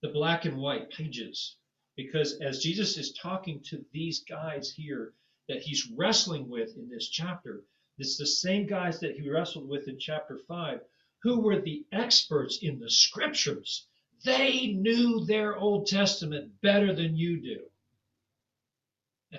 The 0.00 0.08
black 0.08 0.46
and 0.46 0.56
white 0.56 0.90
pages. 0.90 1.56
Because 1.96 2.40
as 2.40 2.62
Jesus 2.62 2.96
is 2.96 3.12
talking 3.12 3.62
to 3.64 3.84
these 3.92 4.24
guys 4.24 4.72
here 4.72 5.12
that 5.50 5.62
he's 5.62 5.90
wrestling 5.96 6.48
with 6.48 6.76
in 6.76 6.88
this 6.88 7.08
chapter, 7.08 7.64
it's 7.98 8.16
the 8.16 8.26
same 8.26 8.68
guys 8.68 9.00
that 9.00 9.16
he 9.16 9.28
wrestled 9.28 9.68
with 9.68 9.88
in 9.88 9.98
chapter 9.98 10.38
5 10.46 10.80
who 11.24 11.40
were 11.40 11.60
the 11.60 11.84
experts 11.90 12.60
in 12.62 12.78
the 12.78 12.88
scriptures. 12.88 13.88
They 14.24 14.68
knew 14.68 15.24
their 15.24 15.56
Old 15.56 15.88
Testament 15.88 16.52
better 16.62 16.94
than 16.94 17.16
you 17.16 17.40
do. 17.40 19.38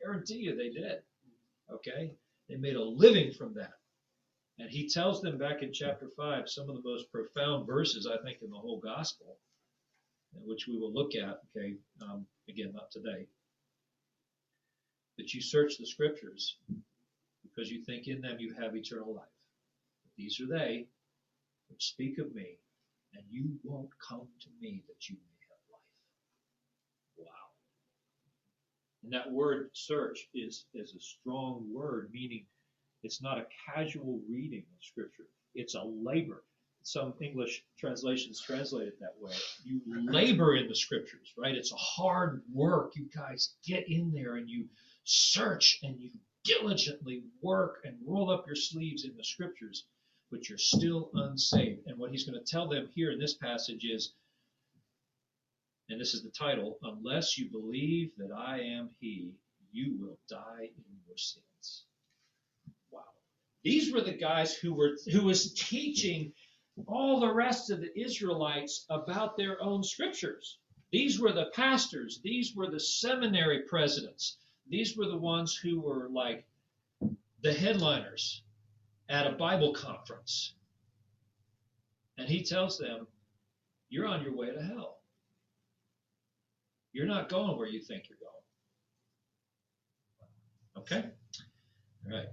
Guarantee 0.00 0.36
you 0.36 0.54
they 0.54 0.70
did. 0.70 1.02
Okay? 1.72 2.12
They 2.48 2.56
made 2.56 2.76
a 2.76 2.82
living 2.82 3.32
from 3.32 3.54
that. 3.54 3.72
And 4.60 4.70
he 4.70 4.88
tells 4.88 5.20
them 5.20 5.38
back 5.38 5.62
in 5.62 5.72
chapter 5.72 6.08
5 6.16 6.48
some 6.48 6.70
of 6.70 6.76
the 6.76 6.88
most 6.88 7.10
profound 7.10 7.66
verses, 7.66 8.06
I 8.06 8.22
think, 8.22 8.42
in 8.42 8.50
the 8.50 8.56
whole 8.56 8.78
gospel, 8.78 9.38
which 10.32 10.68
we 10.68 10.78
will 10.78 10.92
look 10.92 11.16
at, 11.16 11.40
okay, 11.50 11.74
um, 12.00 12.26
again, 12.48 12.70
not 12.72 12.92
today. 12.92 13.26
That 15.18 15.34
you 15.34 15.42
search 15.42 15.78
the 15.78 15.86
scriptures 15.86 16.56
because 17.42 17.70
you 17.70 17.84
think 17.84 18.06
in 18.06 18.20
them 18.20 18.36
you 18.38 18.54
have 18.54 18.76
eternal 18.76 19.14
life. 19.14 19.26
These 20.16 20.40
are 20.40 20.46
they 20.46 20.86
which 21.68 21.84
speak 21.88 22.18
of 22.18 22.34
me, 22.34 22.58
and 23.14 23.22
you 23.30 23.58
won't 23.62 23.90
come 24.06 24.26
to 24.40 24.48
me 24.60 24.82
that 24.88 25.08
you 25.08 25.16
may 25.16 25.38
have 25.48 25.72
life. 25.72 27.26
Wow. 27.26 27.48
And 29.04 29.12
that 29.12 29.30
word 29.30 29.70
search 29.72 30.28
is, 30.34 30.66
is 30.74 30.94
a 30.94 31.00
strong 31.00 31.66
word, 31.72 32.10
meaning 32.12 32.46
it's 33.02 33.22
not 33.22 33.38
a 33.38 33.46
casual 33.74 34.20
reading 34.28 34.64
of 34.76 34.84
Scripture. 34.84 35.26
It's 35.54 35.74
a 35.74 35.82
labor. 35.82 36.44
Some 36.82 37.14
English 37.20 37.64
translations 37.78 38.40
translate 38.40 38.88
it 38.88 39.00
that 39.00 39.14
way. 39.20 39.34
You 39.64 39.80
labor 39.86 40.56
in 40.56 40.68
the 40.68 40.74
Scriptures, 40.74 41.32
right? 41.36 41.54
It's 41.54 41.72
a 41.72 41.76
hard 41.76 42.42
work. 42.52 42.92
You 42.94 43.08
guys 43.14 43.54
get 43.66 43.88
in 43.88 44.12
there 44.12 44.36
and 44.36 44.48
you 44.48 44.64
search 45.08 45.78
and 45.82 45.98
you 45.98 46.10
diligently 46.44 47.22
work 47.40 47.80
and 47.84 47.96
roll 48.06 48.30
up 48.30 48.46
your 48.46 48.56
sleeves 48.56 49.04
in 49.04 49.16
the 49.16 49.24
Scriptures, 49.24 49.84
but 50.30 50.48
you're 50.48 50.58
still 50.58 51.10
unsaved. 51.14 51.86
And 51.86 51.98
what 51.98 52.10
he's 52.10 52.24
going 52.28 52.38
to 52.38 52.50
tell 52.50 52.68
them 52.68 52.88
here 52.94 53.10
in 53.10 53.18
this 53.18 53.34
passage 53.34 53.84
is, 53.84 54.12
and 55.88 55.98
this 55.98 56.12
is 56.12 56.22
the 56.22 56.30
title, 56.30 56.78
unless 56.82 57.38
you 57.38 57.50
believe 57.50 58.10
that 58.18 58.30
I 58.30 58.60
am 58.60 58.90
He, 59.00 59.32
you 59.72 59.96
will 59.98 60.18
die 60.28 60.68
in 60.76 60.84
your 61.06 61.16
sins. 61.16 61.84
Wow. 62.90 63.00
These 63.64 63.90
were 63.90 64.02
the 64.02 64.12
guys 64.12 64.54
who 64.54 64.74
were 64.74 64.98
who 65.10 65.24
was 65.24 65.54
teaching 65.54 66.34
all 66.86 67.20
the 67.20 67.32
rest 67.32 67.70
of 67.70 67.80
the 67.80 67.98
Israelites 67.98 68.84
about 68.90 69.38
their 69.38 69.62
own 69.62 69.82
scriptures. 69.82 70.58
These 70.92 71.18
were 71.18 71.32
the 71.32 71.50
pastors, 71.54 72.20
these 72.22 72.54
were 72.54 72.70
the 72.70 72.80
seminary 72.80 73.62
presidents, 73.62 74.36
these 74.70 74.96
were 74.96 75.06
the 75.06 75.16
ones 75.16 75.54
who 75.56 75.80
were 75.80 76.08
like 76.10 76.46
the 77.42 77.52
headliners 77.52 78.42
at 79.08 79.26
a 79.26 79.32
Bible 79.32 79.72
conference. 79.72 80.54
And 82.18 82.28
he 82.28 82.42
tells 82.42 82.78
them, 82.78 83.06
You're 83.88 84.06
on 84.06 84.22
your 84.22 84.36
way 84.36 84.50
to 84.52 84.62
hell. 84.62 84.98
You're 86.92 87.06
not 87.06 87.28
going 87.28 87.56
where 87.56 87.68
you 87.68 87.80
think 87.80 88.04
you're 88.08 88.18
going. 88.18 88.28
Okay? 90.78 91.10
All 92.06 92.16
right. 92.16 92.28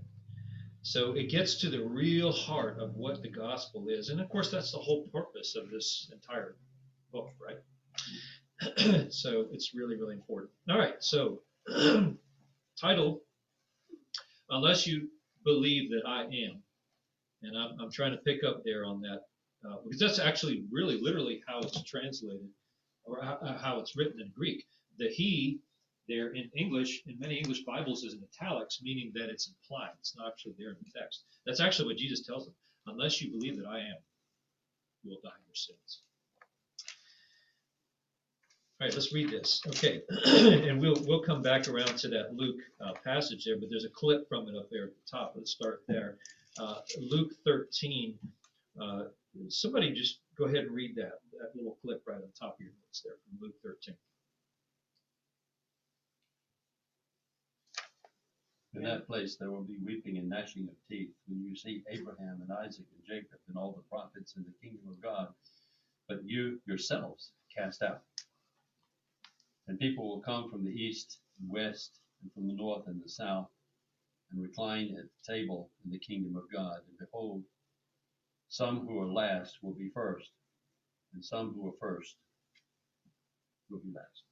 So 0.82 1.13
it 1.13 1.30
gets 1.30 1.56
to 1.62 1.70
the 1.70 1.84
real 1.84 2.32
heart 2.32 2.80
of 2.80 2.96
what 2.96 3.22
the 3.22 3.30
gospel 3.30 3.88
is. 3.89 4.10
And 4.10 4.22
of 4.22 4.30
course, 4.30 4.51
that's 4.51 4.72
the 4.72 4.77
whole 4.77 5.08
purpose 5.12 5.56
of 5.56 5.70
this 5.70 6.10
entire 6.13 6.56
book, 7.12 7.30
right? 7.42 9.12
so 9.12 9.48
it's 9.51 9.74
really, 9.74 9.98
really 9.98 10.13
important. 10.13 10.51
All 10.70 10.77
right. 10.77 10.96
So, 11.00 11.42
title 12.79 13.22
Unless 14.50 14.88
You 14.88 15.10
Believe 15.44 15.89
That 15.91 16.03
I 16.08 16.24
Am. 16.24 16.62
And 17.44 17.58
I'm, 17.58 17.79
I'm 17.79 17.91
trying 17.91 18.12
to 18.12 18.17
pick 18.17 18.44
up 18.44 18.63
there 18.63 18.86
on 18.86 19.01
that 19.01 19.22
uh, 19.67 19.77
because 19.84 20.00
that's 20.00 20.20
actually 20.20 20.63
really 20.72 21.00
literally 21.00 21.41
how 21.48 21.60
it's 21.60 21.82
translated 21.84 22.48
or 23.03 23.22
how, 23.22 23.58
how 23.62 23.79
it's 23.79 23.96
written 23.96 24.22
in 24.22 24.32
Greek. 24.36 24.65
The 24.98 25.10
he 25.10 25.60
there 26.08 26.29
in 26.34 26.50
English, 26.55 27.03
in 27.08 27.20
many 27.20 27.36
English 27.36 27.63
Bibles, 27.63 28.03
is 28.03 28.13
in 28.13 28.24
italics, 28.24 28.79
meaning 28.82 29.12
that 29.15 29.29
it's 29.29 29.50
implied. 29.50 29.91
It's 30.00 30.15
not 30.15 30.27
actually 30.27 30.53
there 30.58 30.70
in 30.70 30.77
the 30.84 31.00
text. 31.00 31.24
That's 31.46 31.60
actually 31.60 31.88
what 31.88 31.98
Jesus 31.98 32.25
tells 32.25 32.46
them. 32.46 32.53
Unless 32.88 33.22
you 33.22 33.32
believe 33.32 33.58
that 33.58 33.65
I 33.67 33.79
am, 33.79 33.98
you 35.03 35.12
will 35.12 35.22
die 35.24 35.36
in 35.36 35.46
your 35.48 35.55
sins. 35.55 36.01
All 38.82 38.88
right, 38.88 38.94
let's 38.94 39.13
read 39.13 39.29
this. 39.29 39.62
Okay, 39.67 40.01
and 40.25 40.82
we'll 40.82 40.98
we'll 41.08 41.22
come 41.22 41.41
back 41.41 41.70
around 41.70 41.98
to 42.00 42.10
that 42.10 42.36
Luke 42.36 42.60
uh, 42.86 42.91
passage 43.05 43.46
there, 43.46 43.55
but 43.58 43.70
there's 43.70 43.86
a 43.86 43.89
clip 43.89 44.27
from 44.27 44.50
it 44.50 44.55
up 44.58 44.70
there 44.70 44.84
at 44.84 44.89
the 44.89 45.17
top. 45.17 45.32
Let's 45.34 45.51
start 45.51 45.84
there. 45.88 46.17
Uh, 46.60 46.79
Luke 47.00 47.32
13. 47.46 48.20
Uh, 48.82 49.03
somebody 49.48 49.94
just 49.94 50.20
go 50.38 50.44
ahead 50.44 50.65
and 50.65 50.72
read 50.72 50.94
that 50.98 51.20
that 51.39 51.55
little 51.55 51.77
clip 51.82 52.03
right 52.05 52.17
on 52.17 52.24
top 52.38 52.55
of 52.55 52.60
your 52.60 52.74
notes 52.84 53.01
there 53.01 53.13
from 53.24 53.48
Luke 53.48 53.55
13. 53.63 53.96
In 58.74 58.84
that 58.84 59.08
place 59.08 59.38
there 59.38 59.51
will 59.51 59.63
be 59.63 59.77
weeping 59.86 60.17
and 60.17 60.27
gnashing 60.27 60.63
of 60.63 60.75
teeth 60.89 61.12
when 61.29 61.41
you 61.41 61.55
see 61.55 61.82
Abraham 61.89 62.41
and 62.41 62.51
Isaac 62.51 62.86
and 62.94 63.05
Jacob 63.08 63.39
and 63.48 63.58
all 63.58 63.72
the 63.72 63.84
prophets 63.89 64.34
in 64.36 64.44
the 64.44 64.51
kingdom 64.62 64.89
of 64.89 65.01
God, 65.01 65.29
but 66.10 66.20
you 66.25 66.60
yourselves 66.65 67.32
cast 67.58 67.82
out. 67.82 68.01
And 69.67 69.79
people 69.79 70.07
will 70.07 70.22
come 70.22 70.50
from 70.50 70.63
the 70.63 70.72
east 70.72 71.19
and 71.39 71.50
west 71.50 72.00
and 72.22 72.31
from 72.34 72.48
the 72.48 72.53
north 72.53 72.88
and 72.88 73.01
the 73.03 73.10
south 73.10 73.50
and 74.31 74.41
recline 74.41 74.95
at 74.98 75.05
the 75.05 75.34
table 75.34 75.69
in 75.84 75.91
the 75.91 76.00
kingdom 76.00 76.36
of 76.36 76.43
God. 76.53 76.77
And 76.88 76.98
behold, 77.00 77.43
some 78.50 78.86
who 78.86 79.00
are 79.00 79.12
last 79.12 79.57
will 79.62 79.74
be 79.74 79.89
first, 79.93 80.29
and 81.13 81.24
some 81.24 81.53
who 81.53 81.67
are 81.67 81.77
first 81.79 82.15
will 83.69 83.79
be 83.79 83.91
last. 83.93 84.24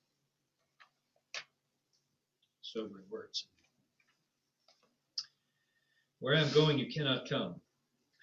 Sobering 2.62 3.06
words. 3.10 3.48
Where 6.20 6.36
I'm 6.36 6.52
going, 6.54 6.78
you 6.78 6.92
cannot 6.92 7.28
come. 7.28 7.56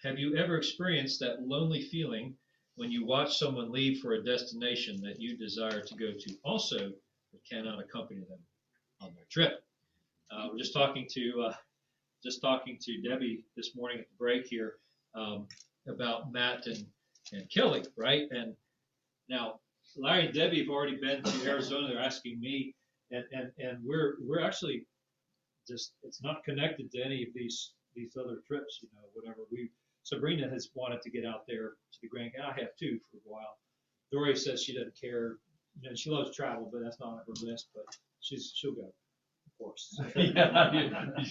Have 0.03 0.19
you 0.19 0.37
ever 0.37 0.57
experienced 0.57 1.21
that 1.21 1.43
lonely 1.43 1.83
feeling 1.83 2.35
when 2.77 2.91
you 2.91 3.05
watch 3.05 3.39
someone 3.39 3.71
leave 3.71 4.01
for 4.01 4.15
a 4.15 4.25
destination 4.25 5.01
that 5.03 5.21
you 5.21 5.37
desire 5.37 5.81
to 5.81 5.95
go 5.95 6.13
to 6.19 6.37
also, 6.45 6.93
but 7.33 7.41
cannot 7.49 7.81
accompany 7.81 8.21
them 8.21 8.39
on 9.01 9.13
their 9.15 9.27
trip? 9.31 9.63
Uh, 10.31 10.49
we're 10.51 10.59
just 10.59 10.73
talking 10.73 11.07
to 11.11 11.47
uh, 11.49 11.53
just 12.23 12.41
talking 12.41 12.79
to 12.81 13.01
Debbie 13.01 13.45
this 13.57 13.75
morning 13.75 13.99
at 13.99 14.09
the 14.09 14.15
break 14.19 14.47
here 14.47 14.75
um, 15.15 15.47
about 15.89 16.33
Matt 16.33 16.67
and, 16.67 16.85
and 17.33 17.51
Kelly, 17.51 17.85
right? 17.97 18.29
And 18.31 18.55
now 19.29 19.61
Larry 19.97 20.27
and 20.27 20.35
Debbie 20.35 20.61
have 20.61 20.69
already 20.69 20.97
been 20.97 21.23
to 21.23 21.51
Arizona. 21.51 21.89
They're 21.89 22.03
asking 22.03 22.41
me, 22.41 22.75
and 23.11 23.25
and 23.33 23.51
and 23.59 23.79
we're 23.85 24.17
we're 24.21 24.41
actually 24.41 24.87
just 25.67 25.93
it's 26.03 26.23
not 26.23 26.45
connected 26.45 26.91
to 26.93 27.03
any 27.03 27.23
of 27.23 27.29
these 27.35 27.73
these 27.95 28.17
other 28.17 28.39
trips, 28.47 28.79
you 28.83 28.89
know, 28.95 29.03
whatever. 29.15 29.41
We 29.51 29.71
Sabrina 30.03 30.49
has 30.49 30.71
wanted 30.75 31.03
to 31.03 31.11
get 31.11 31.25
out 31.25 31.45
there 31.47 31.71
to 31.93 31.99
the 32.03 32.09
Grand 32.09 32.33
Canyon. 32.33 32.53
I 32.57 32.61
have 32.61 32.77
too 32.79 32.99
for 33.11 33.17
a 33.19 33.33
while. 33.33 33.59
Dory 34.13 34.37
says 34.37 34.63
she 34.63 34.75
doesn't 34.75 34.99
care. 35.01 35.37
You 35.81 35.91
know, 35.91 35.95
she 35.95 36.11
loves 36.11 36.35
travel, 36.35 36.69
but 36.73 36.83
that's 36.83 36.99
not 37.01 37.11
on 37.11 37.19
her 37.19 37.47
list. 37.47 37.69
But 37.75 37.85
she's 38.21 38.53
she'll 38.55 38.75
go, 38.75 38.93
of 39.47 39.59
course. 39.59 40.01
yeah, 40.17 40.73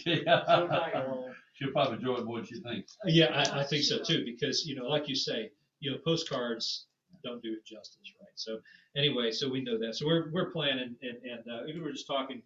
yeah. 0.05 0.73
She'll 1.53 1.71
probably 1.71 1.97
enjoy 1.97 2.15
it 2.15 2.25
more 2.25 2.37
than 2.37 2.45
she 2.45 2.61
thinks. 2.61 2.95
Yeah, 3.05 3.25
I, 3.33 3.59
I 3.59 3.63
think 3.65 3.83
so 3.83 4.01
too, 4.01 4.23
because 4.23 4.65
you 4.65 4.75
know, 4.75 4.85
like 4.85 5.09
you 5.09 5.15
say, 5.15 5.51
you 5.81 5.91
know, 5.91 5.97
postcards 6.05 6.85
don't 7.21 7.41
do 7.43 7.51
it 7.51 7.65
justice, 7.65 8.13
right? 8.21 8.29
So 8.35 8.59
anyway, 8.95 9.31
so 9.31 9.49
we 9.49 9.61
know 9.61 9.77
that. 9.79 9.95
So 9.95 10.05
we're 10.05 10.31
we're 10.31 10.51
planning, 10.51 10.95
and 11.01 11.17
and 11.23 11.39
uh, 11.51 11.63
we 11.65 11.81
were 11.81 11.91
just 11.91 12.07
talking, 12.07 12.41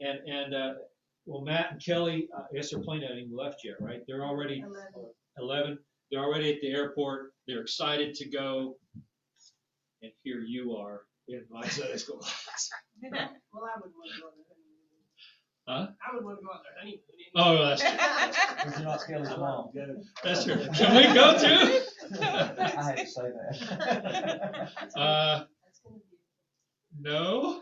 and 0.00 0.20
and 0.26 0.54
uh, 0.54 0.72
well, 1.26 1.42
Matt 1.42 1.72
and 1.72 1.84
Kelly, 1.84 2.28
uh, 2.34 2.42
I 2.50 2.54
guess 2.54 2.70
their 2.70 2.80
plane 2.80 3.02
hasn't 3.02 3.18
even 3.18 3.36
left 3.36 3.62
yet, 3.64 3.74
right? 3.80 4.00
They're 4.06 4.24
already 4.24 4.60
Eleven. 4.60 5.12
Eleven. 5.38 5.78
they're 6.10 6.22
already 6.24 6.54
at 6.54 6.60
the 6.60 6.68
airport, 6.70 7.32
they're 7.46 7.60
excited 7.62 8.14
to 8.14 8.28
go, 8.28 8.76
and 10.02 10.12
here 10.22 10.40
you 10.40 10.76
are 10.76 11.02
in 11.28 11.42
my 11.50 11.66
Sunday 11.68 11.96
school 11.96 12.18
class. 12.20 12.70
Well, 13.52 13.64
I 13.64 13.78
would 13.80 13.92
want 13.94 14.10
to 14.14 14.20
go 14.20 14.26
on 14.28 14.32
their 14.36 14.46
honeymoon. 14.48 14.76
Huh? 15.66 15.86
I 16.00 16.14
would 16.14 16.24
want 16.24 16.38
to 16.38 16.44
go 16.44 16.50
on 16.52 16.60
their 16.62 16.76
honeymoon. 16.78 17.00
Oh, 17.34 17.58
that's 17.66 17.82
true. 17.82 17.90
Because 18.66 18.80
you're 18.80 19.38
not 19.38 19.74
That's 20.22 20.44
true. 20.44 20.56
Can 20.74 20.90
we 20.96 21.02
go 21.14 21.38
too? 21.38 21.80
I 22.22 22.82
had 22.82 22.96
to 22.98 23.06
say 23.06 23.22
that. 23.22 24.70
Uh, 24.96 25.44
That's 25.64 25.80
gonna 25.82 25.96
be- 25.96 27.00
no. 27.00 27.60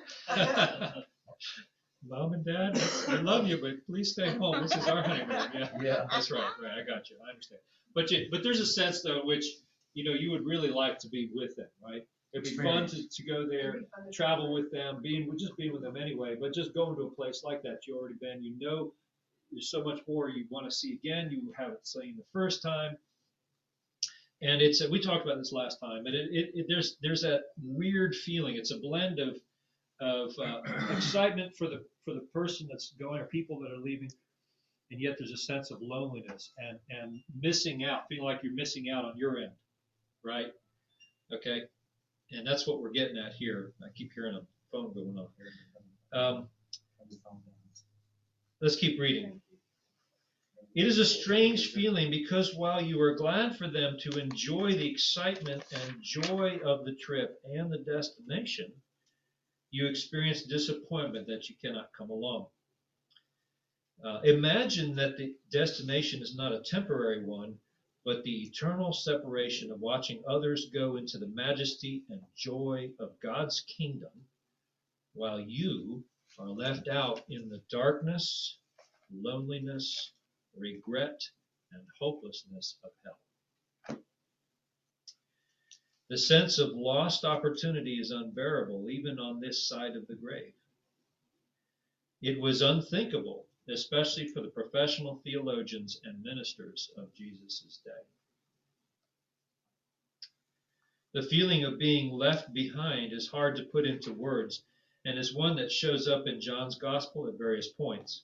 Mom 2.09 2.35
and 2.35 2.45
Dad, 2.45 2.79
I 3.09 3.17
love 3.23 3.47
you, 3.47 3.59
but 3.59 3.85
please 3.87 4.13
stay 4.13 4.35
home. 4.37 4.61
This 4.63 4.77
is 4.77 4.87
our 4.89 5.03
honeymoon. 5.03 5.51
Yeah. 5.55 5.69
Yeah. 5.83 6.05
That's 6.11 6.31
right, 6.31 6.43
right, 6.63 6.79
I 6.83 6.87
got 6.87 7.09
you, 7.11 7.17
I 7.27 7.31
understand. 7.31 7.61
But 7.95 8.11
you, 8.11 8.27
but 8.31 8.43
there's 8.43 8.61
a 8.61 8.67
sense 8.67 9.03
though 9.03 9.21
in 9.21 9.27
which, 9.27 9.45
you 9.95 10.05
know, 10.05 10.13
you 10.13 10.31
would 10.31 10.45
really 10.45 10.69
like 10.71 10.99
to 11.01 11.09
be 11.09 11.31
with 11.35 11.57
them, 11.57 11.69
right? 11.83 12.07
It'd 12.35 12.45
be 12.45 12.57
fun 12.57 12.87
to, 12.89 13.09
to 13.09 13.23
go 13.25 13.47
there, 13.49 13.71
It'd 13.71 13.83
be 13.83 13.87
fun 13.97 14.07
to 14.07 14.13
travel 14.13 14.53
with 14.53 14.71
them, 14.73 15.01
being, 15.03 15.31
just 15.39 15.57
being 15.57 15.73
with 15.73 15.83
them 15.83 15.97
anyway, 15.97 16.37
but 16.39 16.53
just 16.53 16.75
going 16.75 16.97
to 16.97 17.03
a 17.03 17.11
place 17.11 17.43
like 17.45 17.63
that, 17.63 17.87
you 17.87 17.97
already 17.97 18.17
been, 18.21 18.43
you 18.43 18.55
know, 18.59 18.93
there's 19.53 19.71
so 19.71 19.83
much 19.85 20.01
more 20.09 20.29
you 20.29 20.45
wanna 20.51 20.71
see 20.71 20.95
again, 20.95 21.31
you 21.31 21.53
haven't 21.57 21.87
seen 21.87 22.17
the 22.17 22.25
first 22.33 22.61
time. 22.63 22.97
And 24.43 24.61
it's, 24.61 24.87
we 24.89 25.01
talked 25.01 25.25
about 25.25 25.39
this 25.39 25.53
last 25.53 25.79
time, 25.81 26.07
and 26.07 26.15
it, 26.15 26.29
it, 26.33 26.51
it- 26.55 26.67
there's, 26.69 26.97
there's 27.03 27.23
that 27.23 27.43
weird 27.63 28.15
feeling, 28.15 28.57
it's 28.57 28.73
a 28.73 28.79
blend 28.79 29.21
of, 29.21 29.37
of, 30.01 30.33
uh, 30.39 30.61
excitement 30.97 31.57
for 31.57 31.69
the, 31.69 31.85
for 32.05 32.15
the 32.15 32.27
person 32.33 32.69
that's 32.71 32.95
going, 32.99 33.21
or 33.21 33.27
people 33.27 33.59
that 33.61 33.73
are 33.73 33.81
leaving, 33.81 34.11
and 34.91 35.01
yet 35.01 35.17
there's 35.19 35.33
a 35.33 35.37
sense 35.37 35.71
of 35.71 35.81
loneliness 35.81 36.53
and, 36.59 36.79
and 36.91 37.21
missing 37.41 37.85
out, 37.85 38.03
feeling 38.09 38.25
like 38.25 38.41
you're 38.43 38.55
missing 38.55 38.91
out 38.91 39.05
on 39.05 39.17
your 39.17 39.39
end, 39.39 39.53
right? 40.25 40.49
Okay, 41.33 41.63
and 42.33 42.47
that's 42.47 42.67
what 42.67 42.81
we're 42.81 42.91
getting 42.91 43.17
at 43.19 43.33
here. 43.33 43.73
I 43.83 43.89
keep 43.95 44.13
hearing 44.13 44.35
a 44.35 44.41
phone 44.71 44.93
going 44.93 45.17
on 45.17 45.29
here. 45.37 46.21
Um, 46.21 46.49
let's 48.61 48.77
keep 48.77 49.01
reading. 49.01 49.41
It 50.75 50.89
is 50.89 50.99
a 50.99 51.05
strange 51.05 51.73
feeling 51.73 52.11
because 52.11 52.57
while 52.57 52.83
you 52.83 53.01
are 53.01 53.15
glad 53.15 53.57
for 53.57 53.69
them 53.69 53.97
to 54.01 54.19
enjoy 54.19 54.73
the 54.73 54.91
excitement 54.91 55.63
and 55.73 56.03
joy 56.03 56.59
of 56.65 56.85
the 56.85 56.97
trip 56.97 57.41
and 57.45 57.71
the 57.71 57.79
destination, 57.79 58.73
you 59.75 59.89
experience 59.89 60.45
disappointment 60.45 61.27
that 61.27 61.49
you 61.49 61.57
cannot 61.61 61.91
come 61.99 62.09
along. 62.09 62.47
Uh, 64.05 64.21
imagine 64.23 64.95
that 64.95 65.17
the 65.17 65.35
destination 65.51 66.23
is 66.23 66.37
not 66.37 66.53
a 66.53 66.63
temporary 66.63 67.25
one, 67.25 67.59
but 68.05 68.23
the 68.23 68.45
eternal 68.45 68.93
separation 68.93 69.73
of 69.73 69.81
watching 69.81 70.23
others 70.29 70.71
go 70.73 70.95
into 70.95 71.19
the 71.19 71.27
majesty 71.27 72.05
and 72.09 72.21
joy 72.37 72.89
of 73.01 73.19
God's 73.21 73.63
kingdom 73.63 74.13
while 75.13 75.41
you 75.41 76.05
are 76.39 76.51
left 76.51 76.87
out 76.87 77.23
in 77.29 77.49
the 77.49 77.61
darkness, 77.69 78.59
loneliness, 79.13 80.13
regret, 80.57 81.21
and 81.73 81.83
hopelessness 81.99 82.77
of 82.85 82.93
hell. 83.05 83.19
The 86.15 86.19
sense 86.19 86.61
of 86.61 86.77
lost 86.77 87.25
opportunity 87.25 87.99
is 87.99 88.13
unbearable 88.13 88.89
even 88.89 89.19
on 89.19 89.41
this 89.41 89.67
side 89.67 89.97
of 89.97 90.07
the 90.07 90.15
grave. 90.15 90.55
It 92.23 92.39
was 92.39 92.63
unthinkable, 92.63 93.49
especially 93.69 94.29
for 94.29 94.41
the 94.41 94.51
professional 94.51 95.17
theologians 95.25 96.01
and 96.05 96.23
ministers 96.23 96.89
of 96.97 97.13
Jesus' 97.15 97.81
day. 97.85 98.05
The 101.15 101.25
feeling 101.25 101.65
of 101.65 101.81
being 101.81 102.13
left 102.13 102.53
behind 102.53 103.13
is 103.13 103.27
hard 103.27 103.57
to 103.57 103.65
put 103.65 103.85
into 103.85 104.13
words 104.13 104.63
and 105.05 105.19
is 105.19 105.35
one 105.35 105.57
that 105.57 105.73
shows 105.73 106.07
up 106.07 106.29
in 106.29 106.41
John's 106.41 106.79
gospel 106.79 107.27
at 107.27 107.35
various 107.35 107.73
points. 107.73 108.23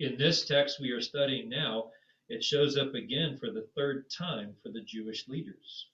In 0.00 0.18
this 0.18 0.44
text 0.44 0.78
we 0.78 0.90
are 0.90 1.00
studying 1.00 1.48
now, 1.48 1.92
it 2.28 2.44
shows 2.44 2.76
up 2.76 2.92
again 2.92 3.38
for 3.38 3.50
the 3.50 3.66
third 3.74 4.10
time 4.10 4.54
for 4.62 4.68
the 4.68 4.82
Jewish 4.82 5.26
leaders. 5.28 5.86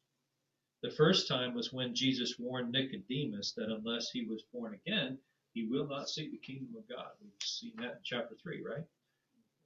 The 0.83 0.91
first 0.91 1.27
time 1.27 1.55
was 1.55 1.73
when 1.73 1.95
Jesus 1.95 2.39
warned 2.39 2.73
Nicodemus 2.73 3.53
that 3.53 3.71
unless 3.71 4.11
he 4.11 4.25
was 4.25 4.43
born 4.53 4.75
again, 4.75 5.19
he 5.53 5.67
will 5.67 5.87
not 5.87 6.09
see 6.09 6.31
the 6.31 6.37
kingdom 6.39 6.75
of 6.77 6.89
God. 6.89 7.13
We've 7.21 7.33
seen 7.43 7.73
that 7.79 7.85
in 7.85 7.99
chapter 8.05 8.37
3, 8.43 8.63
right? 8.63 8.85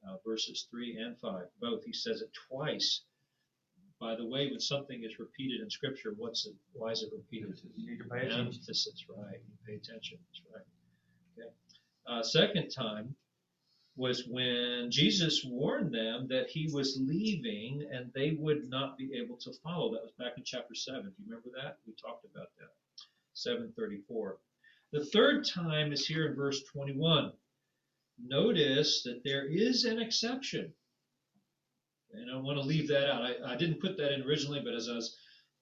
Uh, 0.09 0.17
verses 0.25 0.67
3 0.71 0.97
and 0.99 1.19
5, 1.19 1.47
both. 1.61 1.85
He 1.85 1.93
says 1.93 2.23
it 2.23 2.31
twice. 2.49 3.03
By 4.01 4.15
the 4.15 4.25
way, 4.25 4.49
when 4.51 4.61
something 4.61 5.05
is 5.05 5.19
repeated 5.19 5.61
in 5.61 5.69
Scripture, 5.69 6.15
what's 6.17 6.47
it? 6.47 6.55
Why 6.73 6.93
is 6.93 7.03
it 7.03 7.13
repeated? 7.13 7.61
You 7.77 7.91
need 7.91 7.99
to 7.99 8.09
pay 8.09 8.21
attention. 8.21 8.47
Emphasis, 8.47 9.05
right? 9.15 9.41
You 9.47 9.57
pay 9.67 9.75
attention. 9.75 10.19
That's 10.29 10.43
right. 10.55 10.65
Okay. 11.39 11.51
Uh, 12.07 12.23
second 12.23 12.71
time 12.71 13.15
was 14.01 14.27
when 14.27 14.91
Jesus 14.91 15.45
warned 15.45 15.95
them 15.95 16.27
that 16.29 16.49
he 16.49 16.71
was 16.73 16.99
leaving 16.99 17.87
and 17.93 18.11
they 18.15 18.31
would 18.39 18.71
not 18.71 18.97
be 18.97 19.13
able 19.15 19.37
to 19.37 19.53
follow. 19.63 19.93
That 19.93 20.03
was 20.03 20.13
back 20.19 20.39
in 20.39 20.43
chapter 20.43 20.75
7. 20.75 21.03
Do 21.03 21.11
you 21.19 21.27
remember 21.27 21.51
that? 21.63 21.77
We 21.87 21.93
talked 21.93 22.25
about 22.25 22.49
that. 22.59 22.71
734. 23.35 24.39
The 24.93 25.05
third 25.05 25.47
time 25.47 25.93
is 25.93 26.07
here 26.07 26.27
in 26.27 26.35
verse 26.35 26.63
21. 26.73 27.33
Notice 28.27 29.03
that 29.03 29.23
there 29.23 29.47
is 29.47 29.85
an 29.85 30.01
exception. 30.01 30.73
And 32.13 32.31
I 32.31 32.39
want 32.39 32.59
to 32.59 32.65
leave 32.65 32.89
that 32.89 33.13
out. 33.13 33.23
I, 33.23 33.53
I 33.53 33.57
didn't 33.57 33.81
put 33.81 33.99
that 33.99 34.15
in 34.15 34.23
originally, 34.23 34.63
but 34.65 34.75
as 34.75 34.89
I 34.89 34.95
was 34.95 35.17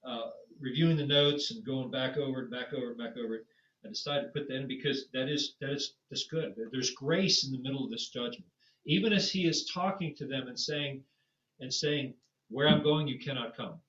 uh, 0.06 0.30
reviewing 0.60 0.96
the 0.96 1.06
notes 1.06 1.50
and 1.50 1.64
going 1.66 1.90
back 1.90 2.16
over 2.16 2.42
it, 2.42 2.50
back 2.52 2.72
over 2.72 2.92
it, 2.92 2.98
back 2.98 3.16
over 3.16 3.34
it, 3.34 3.46
I 3.84 3.88
decided 3.88 4.26
to 4.26 4.32
put 4.32 4.48
that 4.48 4.56
in 4.56 4.66
because 4.68 5.06
that 5.12 5.28
is 5.28 5.54
that 5.60 5.70
is 5.70 5.94
that's 6.10 6.26
good. 6.26 6.54
There's 6.72 6.90
grace 6.90 7.44
in 7.44 7.52
the 7.52 7.58
middle 7.58 7.84
of 7.84 7.90
this 7.90 8.08
judgment. 8.08 8.46
Even 8.86 9.12
as 9.12 9.30
he 9.30 9.46
is 9.46 9.70
talking 9.72 10.14
to 10.16 10.26
them 10.26 10.48
and 10.48 10.58
saying 10.58 11.04
and 11.60 11.72
saying, 11.72 12.14
Where 12.48 12.68
I'm 12.68 12.82
going, 12.82 13.06
you 13.08 13.18
cannot 13.18 13.56
come. 13.56 13.80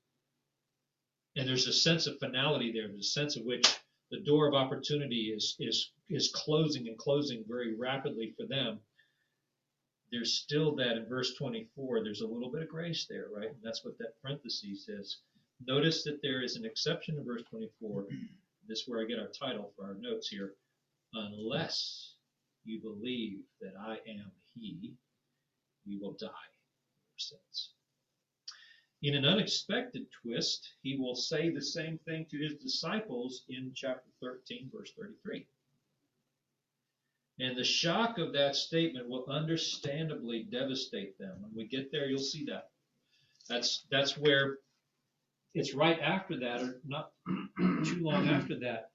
And 1.35 1.47
there's 1.47 1.67
a 1.67 1.73
sense 1.73 2.07
of 2.07 2.19
finality 2.19 2.71
there, 2.71 2.87
there's 2.87 3.07
a 3.07 3.09
sense 3.09 3.35
of 3.35 3.45
which 3.45 3.65
the 4.11 4.19
door 4.19 4.47
of 4.47 4.53
opportunity 4.53 5.31
is 5.35 5.55
is 5.59 5.91
is 6.09 6.31
closing 6.33 6.87
and 6.87 6.97
closing 6.97 7.43
very 7.47 7.75
rapidly 7.75 8.33
for 8.37 8.45
them. 8.45 8.79
There's 10.11 10.33
still 10.33 10.75
that 10.77 10.97
in 10.97 11.05
verse 11.05 11.35
24, 11.35 12.03
there's 12.03 12.21
a 12.21 12.27
little 12.27 12.51
bit 12.51 12.63
of 12.63 12.67
grace 12.69 13.05
there, 13.07 13.27
right? 13.31 13.49
And 13.49 13.61
that's 13.61 13.85
what 13.85 13.97
that 13.99 14.19
parenthesis 14.21 14.85
says. 14.85 15.17
Notice 15.67 16.03
that 16.03 16.21
there 16.23 16.41
is 16.41 16.55
an 16.55 16.65
exception 16.65 17.17
in 17.17 17.25
verse 17.25 17.43
24 17.49 18.07
this 18.69 18.81
is 18.81 18.87
where 18.87 19.01
I 19.01 19.05
get 19.05 19.19
our 19.19 19.27
title 19.27 19.73
for 19.75 19.85
our 19.85 19.95
notes 19.95 20.29
here. 20.29 20.53
Unless 21.13 22.13
you 22.63 22.79
believe 22.79 23.39
that 23.59 23.73
I 23.79 23.93
am 24.07 24.31
He, 24.53 24.93
you 25.85 25.99
will 25.99 26.13
die 26.13 26.27
in 26.27 27.15
your. 27.17 27.73
In 29.01 29.15
an 29.15 29.25
unexpected 29.25 30.05
twist, 30.21 30.69
He 30.83 30.97
will 30.97 31.15
say 31.15 31.49
the 31.49 31.61
same 31.61 31.97
thing 32.05 32.27
to 32.29 32.37
His 32.37 32.55
disciples 32.55 33.43
in 33.49 33.71
chapter 33.73 34.09
13, 34.21 34.69
verse 34.71 34.91
33. 34.97 35.47
And 37.39 37.57
the 37.57 37.63
shock 37.63 38.17
of 38.17 38.33
that 38.33 38.55
statement 38.55 39.09
will 39.09 39.25
understandably 39.29 40.43
devastate 40.43 41.17
them. 41.17 41.37
When 41.41 41.55
we 41.55 41.67
get 41.67 41.91
there, 41.91 42.07
you'll 42.07 42.19
see 42.19 42.45
that. 42.45 42.69
That's 43.47 43.85
that's 43.89 44.17
where 44.17 44.57
it's 45.53 45.73
right 45.73 45.99
after 45.99 46.39
that, 46.39 46.61
or 46.61 46.79
not 46.85 47.11
too 47.85 47.99
long 48.01 48.27
after 48.29 48.59
that. 48.59 48.91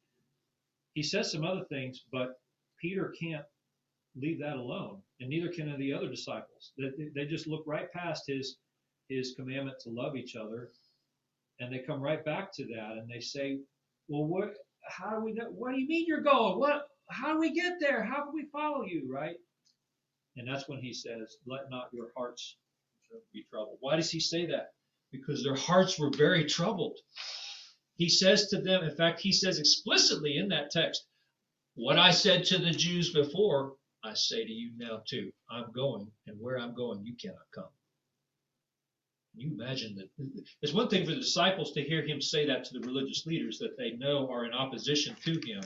He 0.95 1.03
says 1.03 1.31
some 1.33 1.45
other 1.45 1.65
things, 1.69 2.05
but 2.13 2.41
Peter 2.81 3.13
can't 3.21 3.45
leave 4.17 4.39
that 4.41 4.57
alone, 4.57 5.03
and 5.21 5.29
neither 5.29 5.49
can 5.49 5.77
the 5.79 5.93
other 5.93 6.09
disciples. 6.09 6.73
They, 6.79 7.09
they 7.15 7.27
just 7.27 7.47
look 7.49 7.65
right 7.67 7.91
past 7.93 8.25
his 8.27 8.57
his 9.09 9.35
commandment 9.37 9.79
to 9.81 9.91
love 9.91 10.17
each 10.17 10.37
other, 10.37 10.71
and 11.61 11.73
they 11.73 11.81
come 11.81 12.01
right 12.01 12.25
back 12.25 12.53
to 12.55 12.65
that, 12.67 12.93
and 12.99 13.09
they 13.11 13.21
say, 13.21 13.59
"Well, 14.09 14.25
what? 14.27 14.55
How 14.89 15.19
do 15.19 15.25
we? 15.25 15.33
know- 15.33 15.51
What 15.51 15.73
do 15.75 15.81
you 15.81 15.89
mean 15.89 16.05
you're 16.07 16.21
going? 16.23 16.59
What? 16.59 16.89
How 17.11 17.33
do 17.35 17.41
we 17.41 17.53
get 17.53 17.75
there? 17.81 18.03
How 18.05 18.25
can 18.25 18.35
we 18.35 18.47
follow 18.53 18.85
you? 18.85 19.09
Right?" 19.13 19.37
And 20.37 20.47
that's 20.49 20.69
when 20.69 20.79
he 20.81 20.93
says, 20.93 21.37
"Let 21.47 21.71
not 21.71 21.89
your 21.93 22.11
hearts 22.17 22.57
be 23.33 23.45
troubled." 23.51 23.79
Why 23.81 23.97
does 23.97 24.11
he 24.11 24.21
say 24.21 24.47
that? 24.47 24.74
Because 25.15 25.43
their 25.43 25.55
hearts 25.55 25.99
were 25.99 26.11
very 26.11 26.45
troubled. 26.45 26.99
He 27.97 28.09
says 28.09 28.49
to 28.49 28.61
them, 28.61 28.83
in 28.83 28.95
fact, 28.97 29.21
he 29.21 29.33
says 29.33 29.59
explicitly 29.59 30.37
in 30.37 30.49
that 30.49 30.71
text, 30.71 31.07
What 31.75 31.99
I 31.99 32.11
said 32.11 32.45
to 32.47 32.59
the 32.59 32.73
Jews 32.73 33.13
before, 33.13 33.77
I 34.03 34.15
say 34.15 34.45
to 34.45 34.53
you 34.53 34.73
now 34.77 35.03
too. 35.09 35.33
I'm 35.51 35.73
going, 35.73 36.11
and 36.27 36.39
where 36.41 36.59
I'm 36.59 36.75
going, 36.75 37.05
you 37.05 37.15
cannot 37.15 37.51
come. 37.55 37.71
Can 39.33 39.41
you 39.41 39.55
imagine 39.55 39.97
that? 39.97 40.09
It's 40.63 40.73
one 40.73 40.89
thing 40.89 41.05
for 41.05 41.13
the 41.13 41.21
disciples 41.21 41.73
to 41.73 41.83
hear 41.83 42.07
him 42.07 42.21
say 42.21 42.47
that 42.47 42.65
to 42.65 42.79
the 42.79 42.87
religious 42.87 43.27
leaders 43.27 43.59
that 43.59 43.77
they 43.77 43.93
know 43.93 44.31
are 44.31 44.45
in 44.45 44.53
opposition 44.53 45.17
to 45.25 45.41
him, 45.45 45.63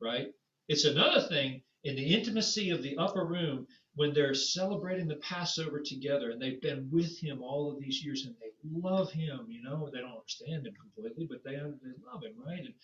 right? 0.00 0.28
It's 0.68 0.84
another 0.84 1.20
thing 1.28 1.62
in 1.84 1.96
the 1.96 2.14
intimacy 2.14 2.70
of 2.70 2.82
the 2.82 2.96
upper 2.96 3.24
room 3.24 3.66
when 3.96 4.12
they're 4.12 4.34
celebrating 4.34 5.06
the 5.06 5.16
Passover 5.16 5.80
together 5.80 6.30
and 6.30 6.40
they've 6.42 6.60
been 6.60 6.88
with 6.90 7.18
him 7.18 7.42
all 7.42 7.70
of 7.70 7.78
these 7.78 8.04
years 8.04 8.24
and 8.26 8.34
they 8.40 8.50
love 8.72 9.12
him, 9.12 9.46
you 9.48 9.62
know, 9.62 9.88
they 9.92 10.00
don't 10.00 10.10
understand 10.18 10.66
him 10.66 10.74
completely, 10.80 11.26
but 11.30 11.44
they, 11.44 11.52
they 11.52 11.94
love 12.04 12.22
him, 12.22 12.34
right? 12.44 12.58
And, 12.60 12.74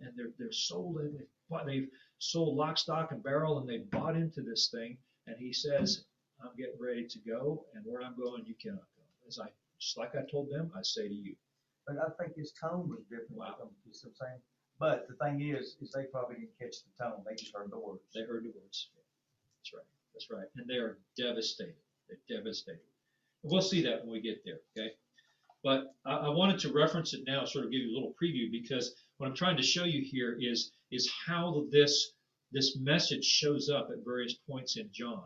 and 0.00 0.12
they're, 0.16 0.30
they're 0.38 0.52
sold, 0.52 0.98
they've, 0.98 1.26
bought- 1.48 1.66
they've 1.66 1.88
sold 2.18 2.56
lock, 2.56 2.78
stock, 2.78 3.10
and 3.12 3.22
barrel 3.22 3.58
and 3.58 3.68
they've 3.68 3.90
bought 3.90 4.16
into 4.16 4.42
this 4.42 4.68
thing. 4.72 4.96
And 5.26 5.36
he 5.38 5.52
says, 5.52 6.04
I'm 6.42 6.56
getting 6.56 6.80
ready 6.80 7.06
to 7.06 7.18
go, 7.20 7.64
and 7.74 7.84
where 7.84 8.02
I'm 8.02 8.16
going, 8.16 8.44
you 8.46 8.54
cannot 8.60 8.88
go. 8.96 9.04
As 9.28 9.38
I, 9.38 9.48
just 9.78 9.98
like 9.98 10.14
I 10.14 10.22
told 10.30 10.50
them, 10.50 10.70
I 10.76 10.80
say 10.82 11.08
to 11.08 11.14
you. 11.14 11.34
But 11.86 11.96
I 11.98 12.10
think 12.22 12.36
his 12.36 12.52
tone 12.52 12.88
was 12.88 13.00
different. 13.10 13.32
Wow. 13.32 13.56
You 13.86 13.92
see 13.92 14.06
what 14.08 14.14
I'm 14.22 14.28
saying? 14.28 14.40
But 14.78 15.06
the 15.08 15.14
thing 15.22 15.42
is, 15.42 15.76
is 15.82 15.92
they 15.92 16.04
probably 16.04 16.36
didn't 16.36 16.58
catch 16.58 16.76
the 16.82 17.04
tone. 17.04 17.22
They 17.28 17.34
just 17.34 17.54
heard 17.54 17.70
the 17.70 17.78
words. 17.78 18.00
They 18.14 18.22
heard 18.22 18.44
the 18.44 18.52
words. 18.56 18.88
That's 19.58 19.74
right. 19.74 19.99
That's 20.14 20.30
right. 20.30 20.46
And 20.56 20.68
they 20.68 20.74
are 20.74 20.98
devastated. 21.16 21.74
They're 22.08 22.38
devastated. 22.38 22.80
We'll 23.42 23.62
see 23.62 23.82
that 23.82 24.02
when 24.02 24.12
we 24.12 24.20
get 24.20 24.42
there, 24.44 24.58
okay? 24.76 24.90
But 25.62 25.94
I, 26.04 26.26
I 26.26 26.28
wanted 26.28 26.58
to 26.60 26.72
reference 26.72 27.14
it 27.14 27.22
now, 27.26 27.44
sort 27.44 27.64
of 27.64 27.70
give 27.70 27.80
you 27.80 27.92
a 27.92 27.96
little 27.96 28.14
preview, 28.22 28.50
because 28.50 28.94
what 29.18 29.28
I'm 29.28 29.34
trying 29.34 29.56
to 29.56 29.62
show 29.62 29.84
you 29.84 30.02
here 30.04 30.36
is 30.40 30.72
is 30.90 31.10
how 31.26 31.66
this 31.70 32.12
this 32.52 32.76
message 32.78 33.24
shows 33.24 33.68
up 33.68 33.88
at 33.92 34.04
various 34.04 34.34
points 34.48 34.76
in 34.76 34.88
John. 34.92 35.24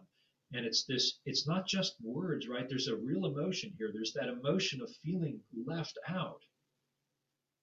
And 0.53 0.67
it's 0.67 0.85
this, 0.85 1.19
it's 1.25 1.49
not 1.49 1.67
just 1.67 1.97
words, 2.03 2.49
right? 2.49 2.69
There's 2.69 2.89
a 2.89 2.97
real 2.97 3.27
emotion 3.27 3.73
here. 3.79 3.91
There's 3.93 4.13
that 4.13 4.29
emotion 4.29 4.81
of 4.83 4.91
feeling 5.03 5.41
left 5.67 5.99
out. 6.09 6.43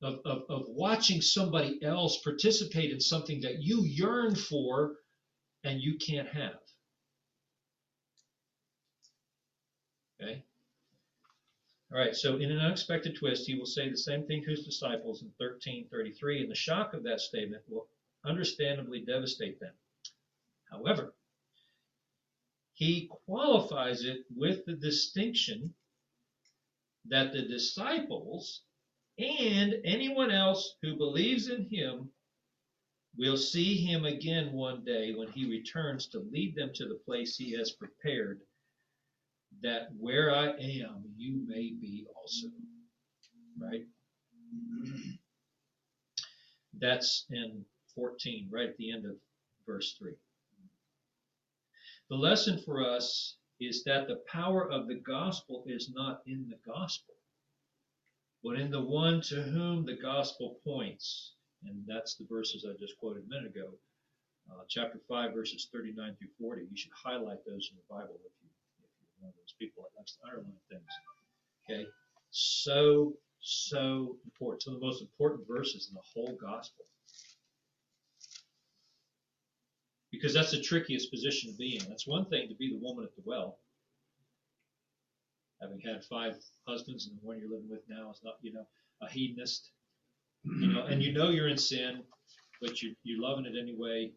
Of, 0.01 0.19
of, 0.25 0.43
of 0.49 0.63
watching 0.67 1.21
somebody 1.21 1.81
else 1.84 2.21
participate 2.23 2.91
in 2.91 2.99
something 2.99 3.39
that 3.41 3.62
you 3.62 3.84
yearn 3.86 4.36
for 4.36 4.95
and 5.63 5.79
you 5.79 5.99
can't 5.99 6.27
have. 6.29 6.60
Okay? 10.21 10.43
All 11.91 11.97
right, 11.97 12.15
so 12.15 12.38
in 12.38 12.51
an 12.51 12.60
unexpected 12.60 13.15
twist, 13.15 13.47
he 13.47 13.55
will 13.55 13.65
say 13.65 13.89
the 13.89 13.97
same 13.97 14.25
thing 14.25 14.43
to 14.43 14.51
his 14.51 14.63
disciples 14.63 15.21
in 15.21 15.27
1333, 15.38 16.41
and 16.41 16.51
the 16.51 16.55
shock 16.55 16.93
of 16.93 17.03
that 17.03 17.19
statement 17.19 17.63
will 17.67 17.88
understandably 18.25 19.01
devastate 19.01 19.60
them. 19.60 19.73
However, 20.69 21.13
he 22.73 23.10
qualifies 23.25 24.05
it 24.05 24.25
with 24.34 24.65
the 24.65 24.73
distinction 24.73 25.73
that 27.05 27.34
the 27.34 27.41
disciples 27.41 28.62
and 29.17 29.75
anyone 29.84 30.31
else 30.31 30.75
who 30.81 30.95
believes 30.95 31.49
in 31.49 31.69
him 31.69 32.10
will 33.17 33.38
see 33.38 33.75
him 33.75 34.05
again 34.05 34.53
one 34.53 34.86
day 34.86 35.13
when 35.13 35.29
he 35.31 35.49
returns 35.49 36.07
to 36.07 36.19
lead 36.31 36.55
them 36.55 36.71
to 36.73 36.88
the 36.88 36.95
place 36.95 37.36
he 37.36 37.51
has 37.51 37.71
prepared, 37.71 38.41
that 39.61 39.89
where 39.99 40.33
I 40.33 40.49
am, 40.49 41.03
you 41.17 41.43
may 41.47 41.71
be 41.79 42.07
also. 42.15 42.47
Right? 43.59 43.85
That's 46.79 47.25
in 47.29 47.65
14, 47.95 48.49
right 48.51 48.69
at 48.69 48.77
the 48.77 48.91
end 48.91 49.05
of 49.05 49.15
verse 49.65 49.95
3. 49.99 50.13
The 52.09 52.15
lesson 52.15 52.59
for 52.65 52.83
us 52.83 53.37
is 53.59 53.83
that 53.83 54.07
the 54.07 54.23
power 54.27 54.69
of 54.69 54.87
the 54.87 54.95
gospel 54.95 55.63
is 55.67 55.91
not 55.93 56.21
in 56.25 56.49
the 56.49 56.57
gospel, 56.65 57.13
but 58.43 58.59
in 58.59 58.71
the 58.71 58.81
one 58.81 59.21
to 59.21 59.35
whom 59.43 59.85
the 59.85 59.95
gospel 59.95 60.59
points. 60.63 61.35
And 61.63 61.83
that's 61.85 62.15
the 62.15 62.25
verses 62.25 62.65
I 62.67 62.75
just 62.79 62.97
quoted 62.97 63.23
a 63.23 63.27
minute 63.27 63.55
ago, 63.55 63.69
uh, 64.51 64.63
chapter 64.67 64.99
5, 65.07 65.33
verses 65.33 65.69
39 65.71 66.15
through 66.17 66.27
40. 66.39 66.63
You 66.63 66.75
should 66.75 66.91
highlight 66.91 67.45
those 67.45 67.69
in 67.71 67.77
the 67.77 67.87
Bible 67.87 68.19
if, 68.25 68.40
one 69.21 69.29
of 69.29 69.36
those 69.38 69.55
people 69.57 69.84
that 69.84 69.97
likes 69.97 70.17
to 70.17 70.27
underline 70.27 70.57
things. 70.69 70.91
Okay? 71.63 71.86
So, 72.31 73.13
so 73.39 74.17
important. 74.25 74.63
Some 74.63 74.73
of 74.73 74.79
the 74.79 74.86
most 74.86 75.01
important 75.01 75.47
verses 75.47 75.89
in 75.89 75.95
the 75.95 76.01
whole 76.01 76.38
gospel. 76.41 76.86
Because 80.12 80.34
that's 80.34 80.51
the 80.51 80.62
trickiest 80.62 81.10
position 81.12 81.51
to 81.51 81.57
be 81.57 81.77
in. 81.77 81.88
That's 81.88 82.07
one 82.07 82.25
thing 82.25 82.49
to 82.49 82.55
be 82.55 82.69
the 82.69 82.79
woman 82.86 83.05
at 83.05 83.15
the 83.15 83.21
well. 83.25 83.60
Having 85.62 85.81
had 85.81 86.03
five 86.03 86.36
husbands 86.67 87.07
and 87.07 87.17
the 87.17 87.25
one 87.25 87.39
you're 87.39 87.49
living 87.49 87.69
with 87.69 87.81
now 87.88 88.12
is 88.12 88.19
not, 88.23 88.36
you 88.41 88.51
know, 88.51 88.65
a 89.01 89.10
hedonist. 89.10 89.69
You 90.43 90.73
know, 90.73 90.86
and 90.86 91.03
you 91.03 91.13
know 91.13 91.29
you're 91.29 91.49
in 91.49 91.57
sin, 91.57 92.01
but 92.62 92.81
you, 92.81 92.95
you're 93.03 93.21
loving 93.21 93.45
it 93.45 93.53
anyway. 93.60 94.12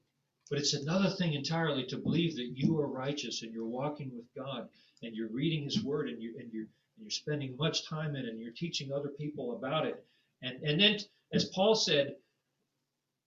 But 0.50 0.58
it's 0.58 0.74
another 0.74 1.10
thing 1.10 1.34
entirely 1.34 1.84
to 1.86 1.96
believe 1.96 2.36
that 2.36 2.52
you 2.54 2.78
are 2.78 2.86
righteous 2.86 3.42
and 3.42 3.52
you're 3.52 3.66
walking 3.66 4.10
with 4.14 4.26
God 4.36 4.68
and 5.04 5.14
you're 5.14 5.28
reading 5.28 5.64
His 5.64 5.82
Word 5.82 6.08
and 6.08 6.22
you 6.22 6.34
and 6.38 6.52
you're 6.52 6.66
and 6.96 7.02
you're 7.02 7.10
spending 7.10 7.56
much 7.56 7.88
time 7.88 8.16
in 8.16 8.24
it 8.24 8.28
and 8.28 8.40
you're 8.40 8.52
teaching 8.52 8.92
other 8.92 9.08
people 9.08 9.56
about 9.56 9.86
it. 9.86 10.04
And 10.42 10.62
and 10.62 10.80
then 10.80 10.98
as 11.32 11.46
Paul 11.46 11.74
said, 11.74 12.16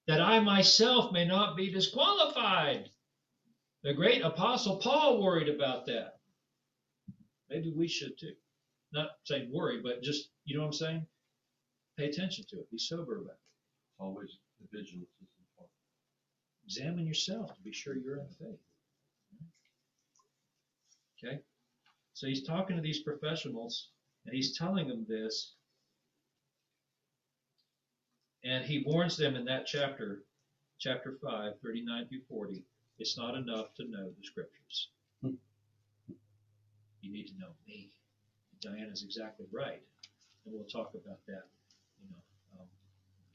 that 0.08 0.22
I 0.22 0.40
myself 0.40 1.12
may 1.12 1.26
not 1.26 1.58
be 1.58 1.72
disqualified. 1.72 2.90
The 3.84 3.94
great 3.94 4.22
apostle 4.22 4.78
Paul 4.78 5.22
worried 5.22 5.50
about 5.50 5.86
that. 5.88 6.20
Maybe 7.50 7.72
we 7.72 7.88
should 7.88 8.18
too. 8.18 8.34
Not 8.94 9.12
saying 9.24 9.52
worry, 9.52 9.82
but 9.82 10.02
just 10.02 10.30
you 10.46 10.56
know 10.56 10.62
what 10.62 10.68
I'm 10.68 10.74
saying? 10.74 11.08
Pay 11.98 12.06
attention 12.06 12.46
to 12.50 12.60
it. 12.60 12.72
Be 12.72 12.78
sober 12.78 13.18
about 13.18 13.32
it. 13.32 14.04
Always 14.04 14.38
the 14.60 14.78
vigilance 14.78 15.10
is 15.22 15.28
important. 15.52 15.74
Examine 16.66 17.06
yourself 17.06 17.54
to 17.56 17.62
be 17.62 17.74
sure 17.74 17.96
you're 17.96 18.20
in 18.20 18.28
faith. 18.28 18.60
Okay? 21.24 21.40
So 22.18 22.26
he's 22.26 22.42
talking 22.42 22.76
to 22.76 22.82
these 22.82 23.02
professionals 23.04 23.90
and 24.26 24.34
he's 24.34 24.58
telling 24.58 24.88
them 24.88 25.06
this. 25.08 25.54
And 28.44 28.66
he 28.66 28.84
warns 28.88 29.18
them 29.18 29.36
in 29.36 29.46
that 29.46 29.68
chapter, 29.68 30.24
chapter 30.80 31.20
5, 31.22 31.60
39 31.62 32.08
through 32.08 32.22
40, 32.28 32.64
it's 32.98 33.20
not 33.20 33.36
enough 33.36 33.76
to 33.76 33.84
know 33.84 34.10
the 34.10 34.24
scriptures. 34.24 34.90
You 35.22 35.36
need 37.04 37.28
to 37.28 37.38
know 37.40 37.52
me. 37.68 37.92
Diana's 38.62 39.04
exactly 39.04 39.46
right. 39.52 39.84
And 40.46 40.56
we'll 40.56 40.64
talk 40.64 40.96
about 40.96 41.20
that, 41.28 41.44
you 42.02 42.10
know, 42.10 42.60
um, 42.60 42.66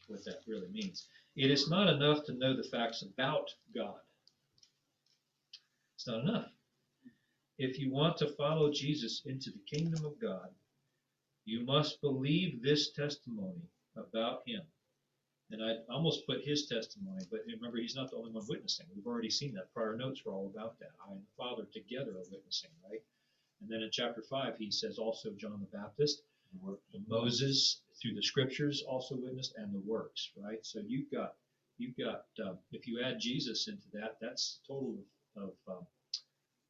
what 0.09 0.25
that 0.25 0.40
really 0.49 0.68
means. 0.73 1.07
It 1.37 1.53
is 1.53 1.71
not 1.71 1.88
enough 1.88 2.25
to 2.25 2.33
know 2.33 2.57
the 2.57 2.64
facts 2.64 3.03
about 3.03 3.49
God. 3.73 4.01
It's 5.95 6.09
not 6.09 6.23
enough. 6.23 6.51
If 7.62 7.79
you 7.79 7.92
want 7.92 8.16
to 8.16 8.27
follow 8.27 8.72
Jesus 8.72 9.22
into 9.25 9.53
the 9.53 9.77
kingdom 9.77 10.05
of 10.05 10.18
God, 10.18 10.48
you 11.44 11.64
must 11.64 12.01
believe 12.01 12.61
this 12.61 12.90
testimony 12.90 13.62
about 13.94 14.42
him. 14.48 14.62
And 15.53 15.62
I 15.62 15.77
almost 15.88 16.27
put 16.27 16.44
his 16.44 16.66
testimony, 16.66 17.25
but 17.31 17.42
remember, 17.46 17.79
he's 17.79 17.94
not 17.94 18.11
the 18.11 18.16
only 18.16 18.33
one 18.33 18.44
witnessing. 18.48 18.87
We've 18.92 19.07
already 19.07 19.31
seen 19.31 19.55
that. 19.55 19.72
Prior 19.72 19.96
notes 19.96 20.25
were 20.25 20.33
all 20.33 20.51
about 20.53 20.77
that. 20.81 20.90
I 21.07 21.12
and 21.12 21.20
the 21.20 21.37
Father 21.37 21.64
together 21.72 22.11
are 22.11 22.31
witnessing, 22.33 22.70
right? 22.90 23.01
And 23.61 23.70
then 23.70 23.83
in 23.83 23.90
chapter 23.92 24.22
5, 24.22 24.59
he 24.59 24.72
says 24.72 24.98
also 24.98 25.31
John 25.31 25.61
the 25.61 25.79
Baptist, 25.79 26.25
Moses 27.07 27.83
through 27.94 28.14
the 28.14 28.22
scriptures 28.22 28.83
also 28.83 29.14
witnessed, 29.14 29.55
and 29.57 29.72
the 29.72 29.83
works, 29.87 30.33
right? 30.37 30.66
So 30.66 30.81
you've 30.85 31.12
got, 31.12 31.37
you've 31.79 31.96
got, 31.96 32.25
uh, 32.44 32.55
if 32.72 32.88
you 32.88 33.01
add 33.05 33.20
Jesus 33.20 33.68
into 33.68 33.87
that, 33.92 34.16
that's 34.20 34.59
total 34.66 34.98
of, 35.37 35.42
of 35.44 35.53
um, 35.68 35.87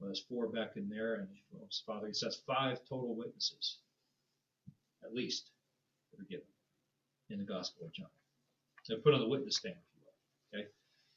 well, 0.02 0.08
there's 0.08 0.24
four 0.28 0.48
back 0.48 0.72
in 0.76 0.88
there, 0.88 1.14
and 1.14 1.28
well, 1.52 1.64
his 1.66 1.80
Father, 1.86 2.08
he 2.08 2.12
says 2.12 2.42
five 2.44 2.80
total 2.88 3.14
witnesses, 3.14 3.78
at 5.04 5.14
least, 5.14 5.50
that 6.10 6.20
are 6.20 6.26
given 6.28 6.44
in 7.30 7.38
the 7.38 7.44
Gospel 7.44 7.86
of 7.86 7.92
John. 7.92 8.08
So 8.82 8.96
put 8.96 9.14
on 9.14 9.20
the 9.20 9.28
witness 9.28 9.56
stand, 9.58 9.76
if 9.76 9.94
you 9.94 10.00
will. 10.04 10.60
Okay, 10.60 10.68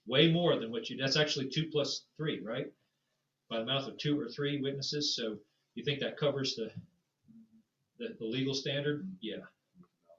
way 0.06 0.32
more 0.32 0.60
than 0.60 0.72
what 0.72 0.88
you. 0.90 0.98
That's 0.98 1.18
actually 1.18 1.50
two 1.50 1.68
plus 1.72 2.04
three, 2.16 2.42
right? 2.42 2.68
By 3.50 3.60
the 3.60 3.66
mouth 3.66 3.88
of 3.88 3.98
two 3.98 4.20
or 4.20 4.28
three 4.30 4.62
witnesses. 4.62 5.16
So 5.16 5.38
you 5.74 5.84
think 5.84 6.00
that 6.02 6.16
covers 6.18 6.56
the 6.56 6.70
the, 7.98 8.10
the 8.20 8.26
legal 8.26 8.54
standard? 8.54 9.08
Yeah, 9.20 9.38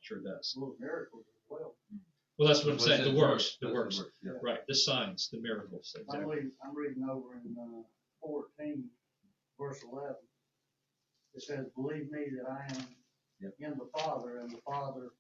sure 0.01 0.19
does. 0.19 0.55
Well, 0.59 0.75
miracles 0.81 1.27
as 1.29 1.43
well. 1.49 1.77
Well, 2.37 2.49
that's 2.49 2.65
what 2.65 2.71
I'm 2.73 2.79
What's 2.79 2.87
saying. 2.87 3.05
that 3.05 3.11
The 3.13 3.17
works, 3.17 3.59
the 3.61 3.73
works, 3.73 4.03
Yeah. 4.25 4.33
right? 4.43 4.67
The 4.67 4.75
signs, 4.75 5.29
the 5.31 5.39
miracles. 5.41 5.95
I'm 5.97 6.03
Exactly. 6.03 6.35
reading, 6.37 6.51
I'm 6.65 6.75
reading 6.77 7.09
over 7.09 7.35
in, 7.35 7.57
uh, 7.59 7.83
fourteen, 8.27 8.85
verse 9.59 9.83
eleven. 9.91 10.17
It 11.35 11.43
says, 11.43 11.67
believe 11.77 12.11
me 12.11 12.27
that 12.37 12.51
I 12.51 12.65
am 12.75 12.87
Yep. 13.39 13.53
in 13.61 13.71
the 13.77 13.91
Father 14.01 14.39
and 14.39 14.51
the 14.51 14.63
Father 14.67 15.11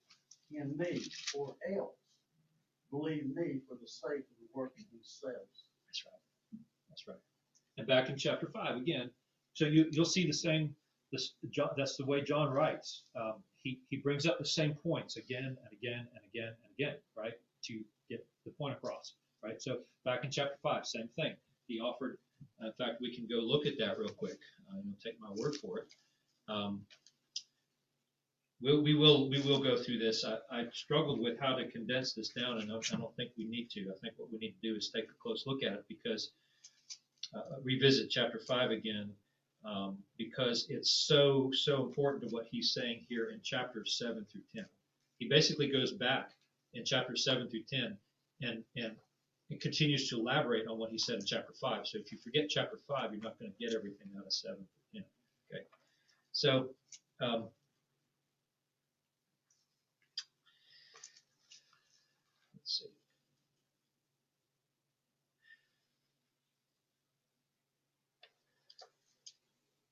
in 0.50 0.74
me, 0.78 1.02
or 1.34 1.54
else 1.76 1.92
believe 2.90 3.26
me 3.36 3.60
for 3.68 3.74
the 3.74 3.86
sake 3.86 4.24
of 4.24 4.36
the 4.40 4.48
work 4.54 4.72
of 4.78 4.84
themselves. 4.90 5.64
That's 5.86 6.02
right. 6.06 6.60
That's 6.88 7.06
right. 7.06 7.18
And 7.76 7.86
back 7.86 8.08
in 8.08 8.16
chapter 8.16 8.48
five 8.48 8.76
again. 8.76 9.10
So 9.52 9.66
you 9.66 9.86
you'll 9.90 10.06
see 10.06 10.26
the 10.26 10.32
same. 10.32 10.74
This 11.12 11.34
John, 11.50 11.70
that's 11.76 11.96
the 11.98 12.06
way 12.06 12.22
John 12.22 12.50
writes. 12.50 13.04
Um, 13.20 13.34
he 13.62 13.80
he 13.90 13.98
brings 13.98 14.24
up 14.26 14.38
the 14.38 14.46
same 14.46 14.72
points 14.74 15.18
again 15.18 15.44
and 15.44 15.72
again 15.72 16.08
and 16.14 16.24
again 16.32 16.54
and 16.62 16.72
again, 16.78 16.96
right, 17.16 17.34
to 17.64 17.84
get 18.08 18.26
the 18.46 18.50
point 18.52 18.76
across, 18.78 19.14
right. 19.44 19.60
So 19.60 19.80
back 20.06 20.24
in 20.24 20.30
chapter 20.30 20.56
five, 20.62 20.86
same 20.86 21.08
thing. 21.16 21.34
He 21.66 21.80
offered 21.80 22.16
In 22.60 22.72
fact, 22.78 23.00
we 23.00 23.14
can 23.14 23.26
go 23.26 23.36
look 23.36 23.66
at 23.66 23.78
that 23.78 23.98
real 23.98 24.08
quick. 24.08 24.38
Uh, 24.68 24.80
you'll 24.84 24.98
take 25.02 25.20
my 25.20 25.30
word 25.36 25.56
for 25.56 25.78
it. 25.78 25.88
Um, 26.48 26.82
we, 28.62 28.80
we 28.80 28.94
will 28.94 29.28
we 29.28 29.40
will 29.42 29.62
go 29.62 29.76
through 29.76 29.98
this. 29.98 30.24
I, 30.24 30.38
I 30.50 30.64
struggled 30.72 31.20
with 31.20 31.38
how 31.38 31.54
to 31.54 31.70
condense 31.70 32.14
this 32.14 32.30
down, 32.30 32.58
and 32.58 32.70
I 32.70 32.74
don't, 32.74 32.94
I 32.94 32.96
don't 32.96 33.14
think 33.16 33.32
we 33.36 33.44
need 33.44 33.70
to. 33.70 33.80
I 33.82 33.98
think 34.00 34.14
what 34.16 34.32
we 34.32 34.38
need 34.38 34.54
to 34.60 34.70
do 34.72 34.76
is 34.76 34.90
take 34.94 35.04
a 35.04 35.22
close 35.22 35.44
look 35.46 35.62
at 35.62 35.72
it 35.72 35.84
because 35.88 36.32
uh, 37.34 37.56
revisit 37.62 38.10
chapter 38.10 38.40
five 38.46 38.70
again 38.70 39.10
um, 39.64 39.98
because 40.16 40.66
it's 40.70 40.90
so 40.90 41.50
so 41.52 41.84
important 41.84 42.22
to 42.22 42.28
what 42.30 42.46
he's 42.50 42.72
saying 42.72 43.04
here 43.08 43.30
in 43.30 43.40
chapters 43.42 43.96
seven 43.98 44.26
through 44.30 44.42
ten. 44.54 44.66
He 45.18 45.28
basically 45.28 45.68
goes 45.68 45.92
back 45.92 46.30
in 46.74 46.84
chapter 46.84 47.16
seven 47.16 47.48
through 47.48 47.64
ten 47.68 47.96
and 48.42 48.62
and 48.76 48.96
it 49.48 49.60
continues 49.60 50.08
to 50.10 50.18
elaborate 50.18 50.66
on 50.66 50.78
what 50.78 50.90
he 50.90 50.98
said 50.98 51.16
in 51.16 51.24
chapter 51.24 51.52
five. 51.60 51.86
So 51.86 51.98
if 51.98 52.10
you 52.10 52.18
forget 52.18 52.48
chapter 52.48 52.78
five, 52.88 53.12
you're 53.12 53.22
not 53.22 53.38
going 53.38 53.52
to 53.52 53.58
get 53.64 53.74
everything 53.74 54.08
out 54.18 54.26
of 54.26 54.32
seven 54.32 54.56
through 54.92 55.00
ten. 55.00 55.04
Okay, 55.52 55.64
so. 56.32 56.70
Um, 57.18 57.48
let's 62.54 62.78
see. 62.78 62.90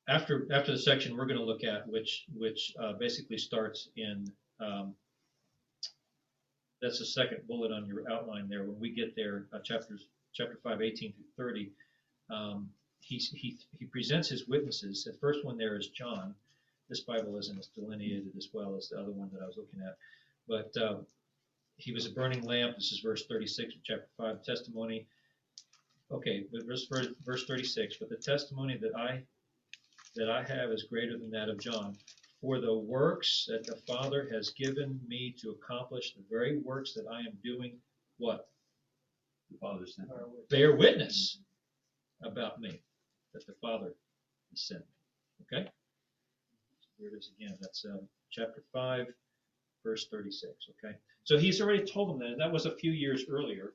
After 0.07 0.47
after 0.53 0.73
the 0.73 0.79
section 0.79 1.17
we're 1.17 1.25
going 1.25 1.39
to 1.39 1.45
look 1.45 1.65
at, 1.65 1.89
which 1.89 2.27
which 2.37 2.75
uh, 2.79 2.93
basically 3.01 3.39
starts 3.39 3.89
in 3.97 4.27
um, 4.61 4.95
that's 6.85 6.99
the 6.99 7.07
second 7.07 7.47
bullet 7.49 7.73
on 7.73 7.87
your 7.87 8.11
outline 8.13 8.47
there. 8.47 8.65
When 8.65 8.79
we 8.79 8.91
get 8.91 9.17
there, 9.17 9.47
uh, 9.55 9.61
chapters 9.61 10.09
chapter 10.35 10.59
5, 10.63 10.83
18 10.83 11.15
through 11.15 11.47
30, 11.47 11.71
um, 12.31 12.69
he, 13.01 13.17
he, 13.17 13.57
he 13.79 13.87
presents 13.87 14.29
his 14.29 14.47
witnesses. 14.47 15.03
The 15.05 15.15
first 15.15 15.47
one 15.47 15.57
there 15.57 15.79
is 15.79 15.89
John. 15.89 16.35
This 16.91 17.01
Bible 17.01 17.39
isn't 17.39 17.59
as 17.59 17.69
delineated 17.69 18.33
as 18.37 18.49
well 18.53 18.77
as 18.77 18.91
the 18.91 18.99
other 18.99 19.13
one 19.13 19.31
that 19.33 19.43
I 19.43 19.47
was 19.47 19.57
looking 19.57 19.81
at. 19.81 19.97
But 20.47 20.77
uh, 20.81 20.97
he 21.77 21.93
was 21.93 22.05
a 22.05 22.11
burning 22.11 22.45
lamp. 22.45 22.77
This 22.77 22.93
is 22.93 23.01
verse 23.01 23.25
36 23.27 23.75
of 23.75 23.81
chapter 23.83 24.09
5. 24.19 24.45
Testimony. 24.45 25.07
Okay, 26.13 26.45
but 26.53 26.67
verse, 26.67 26.87
verse 27.25 27.47
36. 27.47 27.97
But 27.99 28.11
the 28.11 28.17
testimony 28.17 28.77
that 28.77 28.95
I 28.95 29.23
that 30.17 30.31
I 30.31 30.45
have 30.45 30.71
is 30.71 30.85
greater 30.85 31.19
than 31.19 31.31
that 31.31 31.49
of 31.49 31.59
John. 31.59 31.97
For 32.45 32.61
the 32.61 32.77
works 32.77 33.47
that 33.49 33.65
the 33.65 33.77
Father 33.87 34.29
has 34.31 34.51
given 34.51 35.01
me 35.09 35.35
to 35.41 35.53
accomplish, 35.53 36.13
the 36.13 36.23
very 36.31 36.59
works 36.59 36.93
that 36.93 37.07
I 37.11 37.21
am 37.21 37.39
doing, 37.43 37.79
what? 38.19 38.49
The 39.51 39.57
Father 39.57 39.87
sent 39.87 40.09
me. 40.11 40.15
Bear 40.51 40.77
witness 40.77 41.39
about 42.23 42.61
me 42.61 42.83
that 43.33 43.47
the 43.47 43.55
Father 43.63 43.95
has 44.51 44.61
sent 44.61 44.81
me. 44.81 45.47
Okay? 45.59 45.71
Here 46.99 47.09
it 47.09 47.17
is 47.17 47.31
again. 47.39 47.57
That's 47.63 47.87
uh, 47.87 47.97
chapter 48.31 48.63
5, 48.75 49.07
verse 49.83 50.09
36. 50.11 50.53
Okay? 50.85 50.97
So 51.23 51.39
he's 51.39 51.63
already 51.63 51.91
told 51.91 52.11
them 52.11 52.19
that. 52.19 52.33
and 52.33 52.41
That 52.43 52.53
was 52.53 52.67
a 52.67 52.77
few 52.77 52.93
years 52.93 53.25
earlier. 53.27 53.73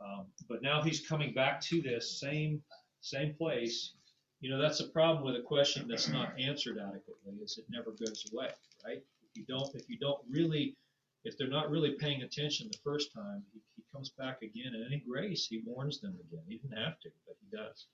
Um, 0.00 0.26
but 0.48 0.62
now 0.62 0.82
he's 0.82 1.04
coming 1.04 1.34
back 1.34 1.60
to 1.62 1.82
this 1.82 2.20
same 2.20 2.62
same 3.00 3.34
place 3.34 3.94
you 4.42 4.50
know, 4.50 4.60
that's 4.60 4.80
a 4.80 4.88
problem 4.88 5.24
with 5.24 5.36
a 5.36 5.42
question 5.42 5.86
that's 5.88 6.08
not 6.08 6.34
answered 6.38 6.76
adequately, 6.76 7.34
is 7.42 7.58
it 7.58 7.64
never 7.70 7.92
goes 7.92 8.24
away, 8.32 8.48
right? 8.84 8.98
If 9.22 9.36
you 9.36 9.44
don't, 9.48 9.72
if 9.76 9.88
you 9.88 9.96
don't 9.98 10.18
really, 10.28 10.76
if 11.24 11.38
they're 11.38 11.48
not 11.48 11.70
really 11.70 11.92
paying 11.92 12.22
attention 12.22 12.68
the 12.70 12.78
first 12.82 13.14
time, 13.14 13.44
he, 13.52 13.60
he 13.76 13.84
comes 13.94 14.10
back 14.18 14.42
again, 14.42 14.72
and 14.74 14.92
in 14.92 15.00
grace, 15.08 15.46
he 15.46 15.62
warns 15.64 16.00
them 16.00 16.18
again. 16.28 16.42
He 16.48 16.56
didn't 16.56 16.76
have 16.76 16.98
to, 17.02 17.10
but 17.24 17.36
he 17.40 17.56
does. 17.56 17.86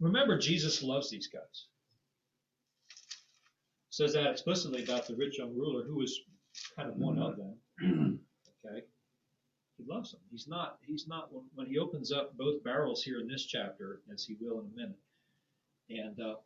Remember, 0.00 0.38
Jesus 0.38 0.82
loves 0.82 1.10
these 1.10 1.28
guys. 1.28 1.66
Says 3.90 4.14
that 4.14 4.30
explicitly 4.30 4.82
about 4.82 5.06
the 5.06 5.14
rich 5.14 5.38
young 5.38 5.54
ruler, 5.54 5.84
who 5.84 5.96
was 5.96 6.18
kind 6.74 6.88
of 6.88 6.96
one 6.96 7.18
of 7.18 7.36
them. 7.36 8.20
Okay, 8.66 8.82
he 9.76 9.84
loves 9.86 10.12
them. 10.12 10.20
He's 10.30 10.46
not. 10.46 10.78
He's 10.82 11.08
not. 11.08 11.30
When, 11.54 11.66
he 11.66 11.78
opens 11.78 12.12
up 12.12 12.36
both 12.36 12.62
barrels 12.62 13.02
here 13.02 13.20
in 13.20 13.26
this 13.26 13.44
chapter, 13.44 14.00
as 14.12 14.24
he 14.24 14.36
will 14.40 14.60
in 14.60 14.66
a 14.66 14.76
minute, 14.76 14.98
and 15.90 16.20
uh, 16.20 16.36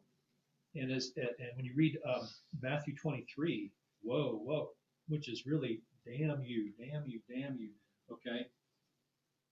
and 0.75 0.91
as 0.91 1.13
and 1.17 1.29
when 1.57 1.65
you 1.65 1.75
read 1.77 1.99
um, 2.07 2.29
Matthew 2.63 2.97
23, 2.97 3.71
whoa, 4.03 4.41
whoa, 4.43 4.71
which 5.09 5.29
is 5.29 5.47
really 5.47 5.81
damn 6.07 6.43
you, 6.43 6.73
damn 6.79 7.07
you, 7.07 7.21
damn 7.29 7.59
you. 7.59 7.71
Okay, 8.11 8.47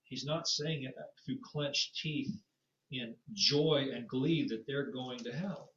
he's 0.04 0.24
not 0.24 0.48
saying 0.48 0.84
it 0.84 0.94
through 1.24 1.38
clenched 1.42 1.96
teeth 1.96 2.32
in 2.90 3.14
joy 3.34 3.88
and 3.92 4.08
glee 4.08 4.46
that 4.48 4.66
they're 4.66 4.90
going 4.90 5.18
to 5.18 5.32
hell. 5.32 5.70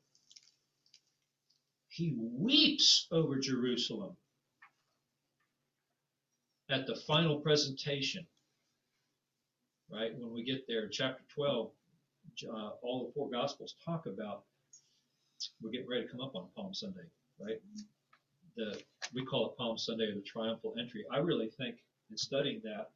He 1.89 2.15
weeps 2.17 3.07
over 3.11 3.39
Jerusalem 3.39 4.15
at 6.69 6.85
the 6.85 6.95
final 6.95 7.39
presentation, 7.39 8.25
right? 9.91 10.11
When 10.17 10.31
we 10.33 10.43
get 10.43 10.65
there, 10.67 10.87
chapter 10.87 11.23
12, 11.33 11.71
uh, 12.47 12.69
all 12.81 13.05
the 13.05 13.13
four 13.13 13.29
gospels 13.29 13.75
talk 13.83 14.05
about, 14.05 14.43
we're 15.61 15.71
getting 15.71 15.89
ready 15.89 16.03
to 16.03 16.11
come 16.11 16.21
up 16.21 16.35
on 16.35 16.47
Palm 16.55 16.73
Sunday, 16.73 17.07
right? 17.39 17.59
The, 18.55 18.79
we 19.13 19.25
call 19.25 19.49
it 19.49 19.57
Palm 19.57 19.77
Sunday 19.77 20.05
or 20.05 20.15
the 20.15 20.21
triumphal 20.21 20.75
entry. 20.79 21.05
I 21.11 21.17
really 21.19 21.49
think 21.49 21.77
in 22.11 22.17
studying 22.17 22.61
that, 22.63 22.89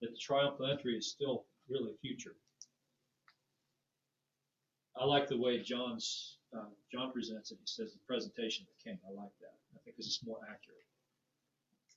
that 0.00 0.10
the 0.10 0.18
triumphal 0.18 0.66
entry 0.66 0.96
is 0.96 1.10
still 1.10 1.44
really 1.68 1.92
future. 2.02 2.34
I 5.00 5.04
like 5.04 5.28
the 5.28 5.38
way 5.38 5.62
John's 5.62 6.38
uh, 6.56 6.64
John 6.92 7.12
presents 7.12 7.52
it. 7.52 7.58
He 7.60 7.66
says 7.66 7.92
the 7.92 8.00
presentation 8.06 8.64
of 8.64 8.68
the 8.76 8.90
king. 8.90 8.98
I 9.06 9.12
like 9.14 9.32
that. 9.40 9.54
I 9.74 9.78
think 9.84 9.96
this 9.96 10.06
is 10.06 10.20
more 10.26 10.38
accurate. 10.42 10.84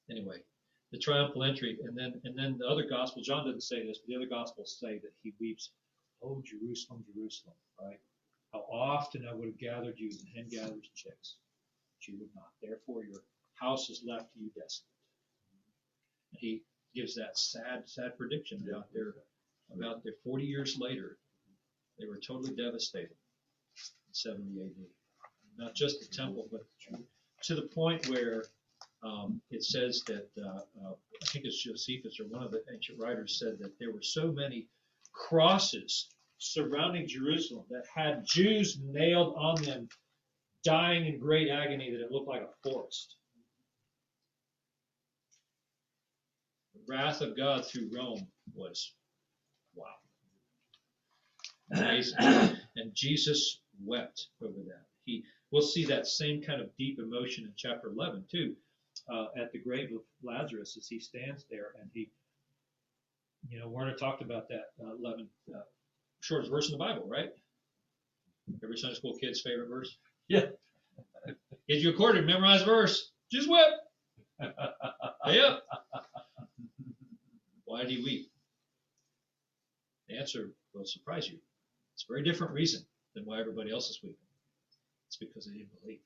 Anyway, 0.09 0.43
the 0.91 0.99
triumphal 0.99 1.43
entry, 1.43 1.79
and 1.83 1.97
then 1.97 2.19
and 2.23 2.37
then 2.37 2.57
the 2.57 2.67
other 2.67 2.85
gospel. 2.87 3.21
John 3.21 3.45
doesn't 3.45 3.63
say 3.63 3.85
this, 3.85 3.99
but 3.99 4.07
the 4.07 4.15
other 4.15 4.29
gospels 4.29 4.77
say 4.79 4.99
that 4.99 5.13
he 5.23 5.33
weeps, 5.39 5.71
"Oh 6.21 6.41
Jerusalem, 6.45 7.05
Jerusalem!" 7.13 7.55
Right? 7.79 7.99
How 8.53 8.65
often 8.69 9.25
I 9.25 9.33
would 9.33 9.47
have 9.47 9.57
gathered 9.57 9.97
you 9.97 10.09
as 10.09 10.23
a 10.23 10.27
hen 10.35 10.49
gathers 10.49 10.89
chicks, 10.93 11.37
but 11.95 12.07
you 12.07 12.19
would 12.19 12.35
not. 12.35 12.51
Therefore, 12.61 13.05
your 13.05 13.23
house 13.53 13.89
is 13.89 14.03
left 14.05 14.33
to 14.33 14.39
you 14.39 14.49
desolate. 14.49 14.89
And 16.31 16.39
he 16.39 16.63
gives 16.93 17.15
that 17.15 17.37
sad, 17.37 17.87
sad 17.87 18.17
prediction 18.17 18.67
about 18.67 18.91
their 18.93 19.15
about 19.73 20.03
their 20.03 20.15
40 20.25 20.43
years 20.45 20.77
later, 20.77 21.17
they 21.97 22.05
were 22.05 22.19
totally 22.19 22.53
devastated 22.53 23.15
in 24.07 24.13
70 24.13 24.61
AD. 24.61 24.87
Not 25.57 25.75
just 25.75 26.01
the 26.01 26.13
temple, 26.13 26.49
but 26.51 26.65
to 27.43 27.55
the 27.55 27.67
point 27.67 28.09
where 28.09 28.43
um, 29.03 29.41
it 29.49 29.63
says 29.63 30.03
that 30.07 30.29
uh, 30.37 30.59
uh, 30.85 30.93
I 31.21 31.25
think 31.25 31.45
it's 31.45 31.63
Josephus 31.63 32.19
or 32.19 32.25
one 32.25 32.43
of 32.43 32.51
the 32.51 32.63
ancient 32.71 32.99
writers 32.99 33.39
said 33.39 33.57
that 33.59 33.77
there 33.79 33.91
were 33.91 34.01
so 34.01 34.31
many 34.31 34.67
crosses 35.11 36.09
surrounding 36.37 37.07
Jerusalem 37.07 37.65
that 37.69 37.85
had 37.93 38.25
Jews 38.25 38.79
nailed 38.83 39.35
on 39.37 39.61
them, 39.63 39.89
dying 40.63 41.05
in 41.07 41.19
great 41.19 41.49
agony, 41.49 41.91
that 41.91 42.01
it 42.01 42.11
looked 42.11 42.27
like 42.27 42.41
a 42.41 42.69
forest. 42.69 43.15
The 46.75 46.81
wrath 46.87 47.21
of 47.21 47.35
God 47.35 47.65
through 47.65 47.89
Rome 47.91 48.27
was 48.53 48.93
wow, 49.73 49.85
amazing, 51.71 52.17
and 52.75 52.93
Jesus 52.93 53.61
wept 53.83 54.27
over 54.43 54.59
that. 54.67 54.85
He 55.05 55.23
we'll 55.49 55.61
see 55.63 55.85
that 55.85 56.05
same 56.05 56.41
kind 56.41 56.61
of 56.61 56.75
deep 56.77 56.99
emotion 56.99 57.45
in 57.45 57.53
chapter 57.55 57.89
11 57.89 58.25
too 58.31 58.55
uh, 59.11 59.27
at 59.37 59.51
the 59.51 59.59
grave 59.59 59.89
of 59.93 60.01
Lazarus 60.23 60.77
as 60.77 60.87
he 60.87 60.99
stands 60.99 61.45
there 61.49 61.73
and 61.79 61.89
he, 61.93 62.09
you 63.49 63.59
know, 63.59 63.67
Werner 63.67 63.95
talked 63.95 64.21
about 64.21 64.47
that 64.49 64.71
uh, 64.83 64.95
11, 64.99 65.27
uh, 65.53 65.59
shortest 66.21 66.51
verse 66.51 66.67
in 66.67 66.73
the 66.73 66.77
Bible, 66.77 67.07
right? 67.07 67.29
Every 68.63 68.77
Sunday 68.77 68.95
school 68.95 69.15
kid's 69.19 69.41
favorite 69.41 69.69
verse. 69.69 69.97
Yeah. 70.27 70.45
Get 71.67 71.79
you 71.79 71.91
a 71.91 71.93
quarter, 71.93 72.21
memorize 72.21 72.63
verse. 72.63 73.11
Just 73.31 73.49
whip. 73.49 73.67
Up. 74.41 75.63
Why 77.65 77.81
did 77.81 77.91
he 77.91 78.03
weep? 78.03 78.31
The 80.09 80.17
answer 80.17 80.51
will 80.73 80.85
surprise 80.85 81.29
you. 81.29 81.37
It's 81.93 82.03
a 82.03 82.11
very 82.11 82.23
different 82.23 82.53
reason 82.53 82.85
than 83.15 83.23
why 83.25 83.39
everybody 83.39 83.71
else 83.71 83.89
is 83.89 83.99
weeping. 84.03 84.17
It's 85.07 85.17
because 85.17 85.45
they 85.45 85.53
didn't 85.53 85.79
believe. 85.81 85.99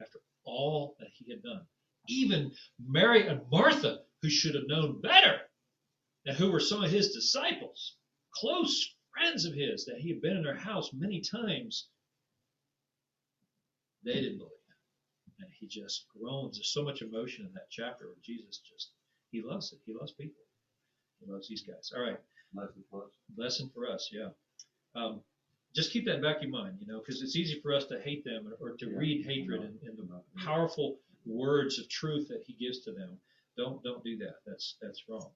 After 0.00 0.20
all 0.44 0.96
that 0.98 1.08
he 1.12 1.30
had 1.30 1.42
done, 1.42 1.62
even 2.08 2.52
Mary 2.84 3.26
and 3.26 3.40
Martha, 3.50 4.00
who 4.22 4.28
should 4.30 4.54
have 4.54 4.66
known 4.66 5.00
better, 5.00 5.40
and 6.26 6.36
who 6.36 6.50
were 6.50 6.60
some 6.60 6.82
of 6.82 6.90
his 6.90 7.12
disciples, 7.12 7.96
close 8.34 8.94
friends 9.14 9.44
of 9.44 9.54
his, 9.54 9.84
that 9.86 9.98
he 9.98 10.08
had 10.10 10.20
been 10.22 10.36
in 10.36 10.42
their 10.42 10.56
house 10.56 10.90
many 10.92 11.20
times, 11.20 11.88
they 14.04 14.14
didn't 14.14 14.38
believe. 14.38 14.50
Him. 14.50 14.76
And 15.40 15.48
he 15.58 15.66
just 15.66 16.06
groans. 16.16 16.56
There's 16.56 16.72
so 16.72 16.82
much 16.82 17.02
emotion 17.02 17.46
in 17.46 17.52
that 17.54 17.70
chapter 17.70 18.06
where 18.06 18.16
Jesus 18.22 18.58
just, 18.58 18.90
he 19.30 19.42
loves 19.42 19.72
it. 19.72 19.78
He 19.86 19.94
loves 19.94 20.12
people. 20.12 20.42
He 21.20 21.30
loves 21.30 21.48
these 21.48 21.62
guys. 21.62 21.92
All 21.96 22.02
right. 22.02 22.18
Lesson 22.54 22.82
for 22.90 23.04
us. 23.04 23.10
lesson 23.36 23.70
for 23.74 23.88
us, 23.88 24.10
yeah. 24.12 24.28
Um, 24.94 25.20
just 25.74 25.92
keep 25.92 26.04
that 26.06 26.20
back 26.20 26.42
in 26.42 26.50
mind, 26.50 26.78
you 26.80 26.86
know, 26.86 26.98
because 26.98 27.22
it's 27.22 27.36
easy 27.36 27.60
for 27.60 27.72
us 27.72 27.84
to 27.86 28.00
hate 28.00 28.24
them 28.24 28.48
or, 28.48 28.54
or 28.72 28.76
to 28.76 28.86
Yeah. 28.90 28.98
read 28.98 29.24
hatred 29.26 29.62
in, 29.62 29.88
in 29.88 29.96
the 29.96 30.22
powerful 30.42 30.98
words 31.26 31.78
of 31.78 31.88
truth 31.88 32.28
that 32.28 32.42
he 32.46 32.52
gives 32.54 32.80
to 32.80 32.92
them. 32.92 33.18
Don't 33.56 33.82
don't 33.82 34.04
do 34.04 34.16
that. 34.18 34.36
That's 34.46 34.76
that's 34.80 35.04
wrong. 35.08 35.30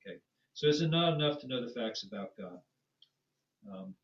Okay. 0.00 0.18
So 0.54 0.66
is 0.66 0.80
it 0.80 0.88
not 0.88 1.14
enough 1.14 1.40
to 1.40 1.46
know 1.46 1.64
the 1.64 1.72
facts 1.72 2.02
about 2.02 2.36
God? 2.38 2.60
Um, 3.70 3.94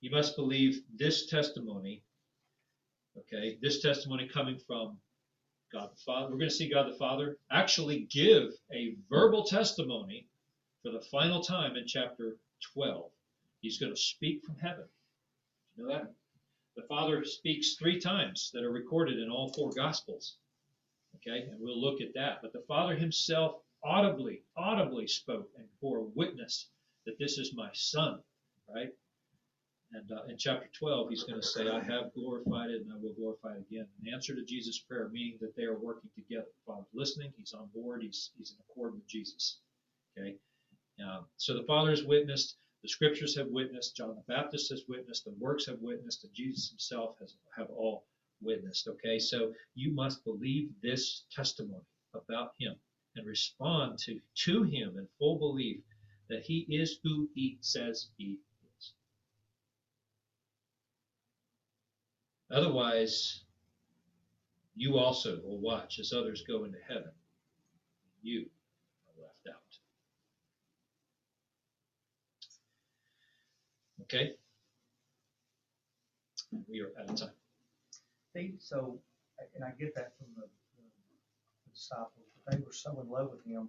you 0.00 0.10
must 0.10 0.36
believe 0.36 0.82
this 0.94 1.26
testimony. 1.26 2.02
Okay, 3.18 3.58
this 3.62 3.80
testimony 3.80 4.28
coming 4.28 4.58
from 4.58 4.98
God 5.72 5.90
the 5.90 6.00
Father. 6.04 6.26
We're 6.30 6.38
going 6.38 6.50
to 6.50 6.54
see 6.54 6.68
God 6.68 6.92
the 6.92 6.98
Father 6.98 7.38
actually 7.50 8.00
give 8.10 8.52
a 8.72 8.94
verbal 9.08 9.44
testimony 9.44 10.28
for 10.82 10.90
the 10.90 11.00
final 11.00 11.42
time 11.42 11.76
in 11.76 11.86
chapter 11.86 12.36
12. 12.74 13.10
He's 13.60 13.78
going 13.78 13.92
to 13.92 14.00
speak 14.00 14.44
from 14.44 14.56
heaven. 14.56 14.84
You 15.76 15.86
know 15.86 15.94
that? 15.94 16.12
The 16.76 16.82
Father 16.82 17.24
speaks 17.24 17.74
three 17.74 17.98
times 17.98 18.50
that 18.52 18.62
are 18.62 18.70
recorded 18.70 19.18
in 19.18 19.30
all 19.30 19.52
four 19.52 19.72
Gospels. 19.72 20.36
Okay, 21.16 21.48
and 21.48 21.58
we'll 21.58 21.80
look 21.80 22.00
at 22.00 22.14
that. 22.14 22.42
But 22.42 22.52
the 22.52 22.64
Father 22.68 22.94
himself 22.94 23.62
audibly, 23.82 24.42
audibly 24.56 25.06
spoke 25.06 25.50
and 25.56 25.66
bore 25.80 26.02
witness 26.14 26.68
that 27.06 27.18
this 27.18 27.38
is 27.38 27.54
my 27.54 27.70
Son, 27.72 28.20
right? 28.68 28.92
And 29.92 30.10
uh, 30.12 30.24
in 30.28 30.36
chapter 30.36 30.68
12, 30.78 31.10
he's 31.10 31.22
going 31.22 31.40
to 31.40 31.46
say, 31.46 31.68
I 31.68 31.80
have 31.80 32.12
glorified 32.12 32.70
it 32.70 32.82
and 32.82 32.92
I 32.92 32.96
will 32.96 33.14
glorify 33.14 33.54
it 33.54 33.64
again. 33.70 33.86
In 34.02 34.12
answer 34.12 34.34
to 34.34 34.44
Jesus' 34.44 34.78
prayer, 34.78 35.08
meaning 35.12 35.38
that 35.40 35.56
they 35.56 35.62
are 35.62 35.78
working 35.78 36.10
together. 36.14 36.46
The 36.46 36.72
Father's 36.72 36.92
listening, 36.92 37.32
he's 37.36 37.54
on 37.54 37.68
board, 37.74 38.02
he's, 38.02 38.30
he's 38.36 38.50
in 38.50 38.56
accord 38.68 38.94
with 38.94 39.06
Jesus. 39.06 39.58
Okay? 40.18 40.36
Um, 41.02 41.26
so 41.36 41.54
the 41.54 41.62
Father 41.62 41.90
has 41.90 42.02
witnessed, 42.02 42.56
the 42.86 42.90
scriptures 42.90 43.36
have 43.36 43.48
witnessed, 43.48 43.96
John 43.96 44.14
the 44.14 44.32
Baptist 44.32 44.70
has 44.70 44.84
witnessed, 44.86 45.24
the 45.24 45.34
works 45.40 45.66
have 45.66 45.80
witnessed, 45.80 46.22
and 46.22 46.32
Jesus 46.32 46.68
himself 46.68 47.16
has 47.18 47.34
have 47.56 47.68
all 47.68 48.06
witnessed. 48.40 48.86
Okay, 48.86 49.18
so 49.18 49.52
you 49.74 49.92
must 49.92 50.22
believe 50.22 50.70
this 50.84 51.24
testimony 51.34 51.82
about 52.14 52.52
him 52.60 52.76
and 53.16 53.26
respond 53.26 53.98
to, 54.04 54.20
to 54.44 54.62
him 54.62 54.98
in 54.98 55.08
full 55.18 55.36
belief 55.36 55.80
that 56.28 56.42
he 56.42 56.60
is 56.68 57.00
who 57.02 57.28
he 57.34 57.58
says 57.60 58.06
he 58.18 58.38
is. 58.78 58.92
Otherwise, 62.52 63.42
you 64.76 64.96
also 64.96 65.40
will 65.42 65.58
watch 65.58 65.98
as 65.98 66.12
others 66.12 66.44
go 66.46 66.62
into 66.62 66.78
heaven. 66.86 67.10
You 68.22 68.46
are 69.08 69.22
left 69.22 69.48
out. 69.48 69.66
Okay? 74.06 74.34
We 76.68 76.80
are 76.80 76.92
out 77.00 77.10
of 77.10 77.16
time. 77.16 77.30
They, 78.34 78.52
so, 78.58 79.00
and 79.54 79.64
I 79.64 79.70
get 79.80 79.94
that 79.96 80.12
from 80.16 80.28
the, 80.36 80.42
the 80.42 81.70
disciples, 81.74 82.30
but 82.44 82.54
they 82.54 82.62
were 82.64 82.72
so 82.72 83.00
in 83.00 83.10
love 83.10 83.30
with 83.32 83.44
him. 83.44 83.68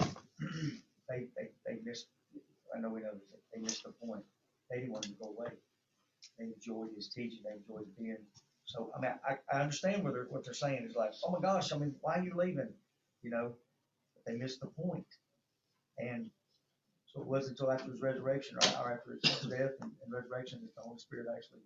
They, 1.06 1.26
they, 1.36 1.50
they 1.66 1.80
missed, 1.84 2.06
I 2.74 2.80
know 2.80 2.88
we 2.88 3.02
know 3.02 3.10
this, 3.12 3.42
they 3.52 3.60
missed 3.60 3.82
the 3.82 3.90
point. 3.90 4.22
They 4.70 4.78
didn't 4.78 4.92
want 4.92 5.04
him 5.04 5.12
to 5.12 5.18
go 5.22 5.34
away. 5.36 5.52
They 6.38 6.46
enjoyed 6.46 6.88
his 6.96 7.08
teaching, 7.08 7.40
they 7.44 7.52
enjoyed 7.52 7.84
being, 7.98 8.16
so, 8.64 8.90
I 8.96 9.00
mean, 9.02 9.12
I, 9.28 9.36
I 9.54 9.60
understand 9.60 10.02
what 10.02 10.14
they're, 10.14 10.28
what 10.30 10.46
they're 10.46 10.54
saying 10.54 10.86
is 10.88 10.96
like, 10.96 11.12
oh 11.26 11.30
my 11.30 11.40
gosh, 11.40 11.72
I 11.72 11.76
mean, 11.76 11.94
why 12.00 12.16
are 12.16 12.24
you 12.24 12.32
leaving? 12.34 12.72
You 13.22 13.30
know, 13.32 13.52
but 14.14 14.24
they 14.24 14.38
missed 14.38 14.60
the 14.60 14.68
point. 14.68 15.04
And 15.98 16.30
so 17.14 17.20
it 17.22 17.26
wasn't 17.26 17.58
until 17.58 17.72
after 17.72 17.90
his 17.90 18.00
resurrection, 18.00 18.58
or 18.58 18.82
or 18.82 18.92
after 18.92 19.12
his 19.12 19.22
death 19.46 19.70
and 19.80 19.92
and 20.02 20.12
resurrection, 20.12 20.60
that 20.62 20.74
the 20.74 20.82
Holy 20.82 20.98
Spirit 20.98 21.26
actually 21.34 21.60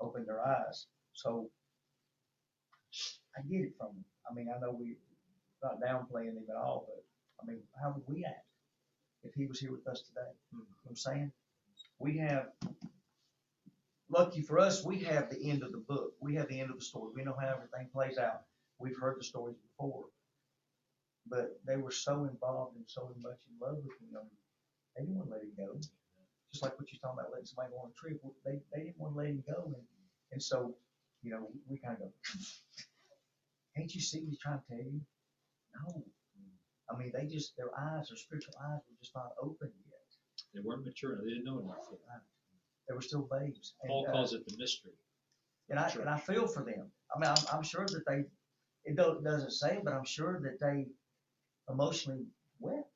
opened 0.00 0.26
their 0.26 0.44
eyes. 0.44 0.86
So 1.14 1.50
I 3.36 3.42
get 3.42 3.60
it 3.60 3.72
from 3.78 3.88
him. 3.88 4.04
I 4.28 4.34
mean, 4.34 4.48
I 4.54 4.58
know 4.58 4.72
we're 4.72 4.96
not 5.62 5.80
downplaying 5.80 6.34
him 6.34 6.44
at 6.48 6.56
all, 6.56 6.86
but, 6.88 7.04
I 7.42 7.46
mean, 7.46 7.62
how 7.80 7.92
would 7.94 8.02
we 8.12 8.24
act 8.24 8.46
if 9.22 9.34
he 9.34 9.46
was 9.46 9.60
here 9.60 9.72
with 9.72 9.86
us 9.86 10.02
today? 10.02 10.30
You 10.52 10.58
know 10.58 10.64
what 10.82 10.90
I'm 10.90 10.96
saying? 10.96 11.32
We 11.98 12.18
have, 12.18 12.46
lucky 14.10 14.42
for 14.42 14.58
us, 14.58 14.84
we 14.84 15.00
have 15.00 15.30
the 15.30 15.50
end 15.50 15.62
of 15.62 15.72
the 15.72 15.78
book. 15.78 16.12
We 16.20 16.34
have 16.36 16.48
the 16.48 16.60
end 16.60 16.70
of 16.70 16.78
the 16.78 16.84
story. 16.84 17.12
We 17.14 17.24
know 17.24 17.36
how 17.40 17.48
everything 17.48 17.88
plays 17.92 18.18
out. 18.18 18.42
We've 18.78 18.96
heard 18.98 19.18
the 19.18 19.24
stories 19.24 19.56
before. 19.56 20.04
But 21.28 21.60
they 21.66 21.76
were 21.76 21.90
so 21.90 22.24
involved 22.24 22.76
and 22.76 22.84
so 22.86 23.12
much 23.20 23.38
in 23.50 23.66
love 23.66 23.76
with 23.84 23.98
him, 24.00 24.16
they 24.98 25.06
didn't 25.06 25.16
want 25.16 25.30
to 25.30 25.34
let 25.38 25.46
him 25.46 25.54
go. 25.54 25.78
Just 26.50 26.64
like 26.64 26.74
what 26.74 26.90
you're 26.90 26.98
talking 26.98 27.22
about, 27.22 27.30
letting 27.30 27.46
somebody 27.46 27.70
go 27.70 27.86
on 27.86 27.94
a 27.94 27.96
trip, 27.96 28.18
well, 28.22 28.34
they, 28.42 28.58
they 28.74 28.90
didn't 28.90 28.98
want 28.98 29.14
to 29.14 29.18
let 29.18 29.30
him 29.30 29.44
go. 29.46 29.70
And, 29.70 29.86
and 30.32 30.42
so, 30.42 30.74
you 31.22 31.30
know, 31.30 31.46
we 31.68 31.78
kind 31.78 31.94
of 31.94 32.00
go, 32.00 32.10
can't 33.76 33.94
you 33.94 34.00
see 34.00 34.18
what 34.20 34.28
he's 34.28 34.42
trying 34.42 34.58
to 34.58 34.66
tell 34.66 34.82
you? 34.82 35.00
No. 35.78 36.02
I 36.90 36.96
mean, 36.96 37.12
they 37.14 37.26
just, 37.26 37.54
their 37.56 37.70
eyes, 37.78 38.08
their 38.08 38.16
spiritual 38.16 38.54
eyes 38.58 38.80
were 38.88 38.98
just 38.98 39.14
not 39.14 39.38
open 39.40 39.70
yet. 39.86 40.08
They 40.54 40.60
weren't 40.64 40.84
mature 40.84 41.12
enough. 41.12 41.24
They 41.24 41.36
didn't 41.36 41.44
know 41.44 41.60
enough. 41.60 41.86
yet. 41.92 42.24
They 42.88 42.94
were 42.94 43.02
still 43.02 43.28
babes. 43.30 43.74
And, 43.82 43.90
Paul 43.90 44.06
uh, 44.08 44.12
calls 44.12 44.32
it 44.32 44.48
the 44.48 44.56
mystery. 44.56 44.96
And 45.68 45.78
I, 45.78 45.88
and 46.00 46.08
I 46.08 46.16
feel 46.16 46.48
for 46.48 46.64
them. 46.64 46.90
I 47.14 47.20
mean, 47.20 47.28
I'm, 47.28 47.58
I'm 47.58 47.62
sure 47.62 47.86
that 47.86 48.04
they, 48.08 48.24
it 48.84 48.96
doesn't 48.96 49.52
say, 49.52 49.80
but 49.84 49.92
I'm 49.92 50.06
sure 50.06 50.40
that 50.40 50.58
they 50.58 50.86
emotionally 51.68 52.24
wept, 52.58 52.87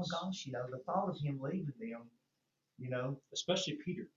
my 0.00 0.06
gosh, 0.10 0.44
you 0.46 0.52
know, 0.52 0.64
the 0.70 0.78
thought 0.78 1.08
of 1.08 1.18
him 1.20 1.38
leaving 1.42 1.72
them, 1.78 2.02
you 2.78 2.90
know, 2.90 3.20
especially 3.32 3.78
Peter, 3.84 4.08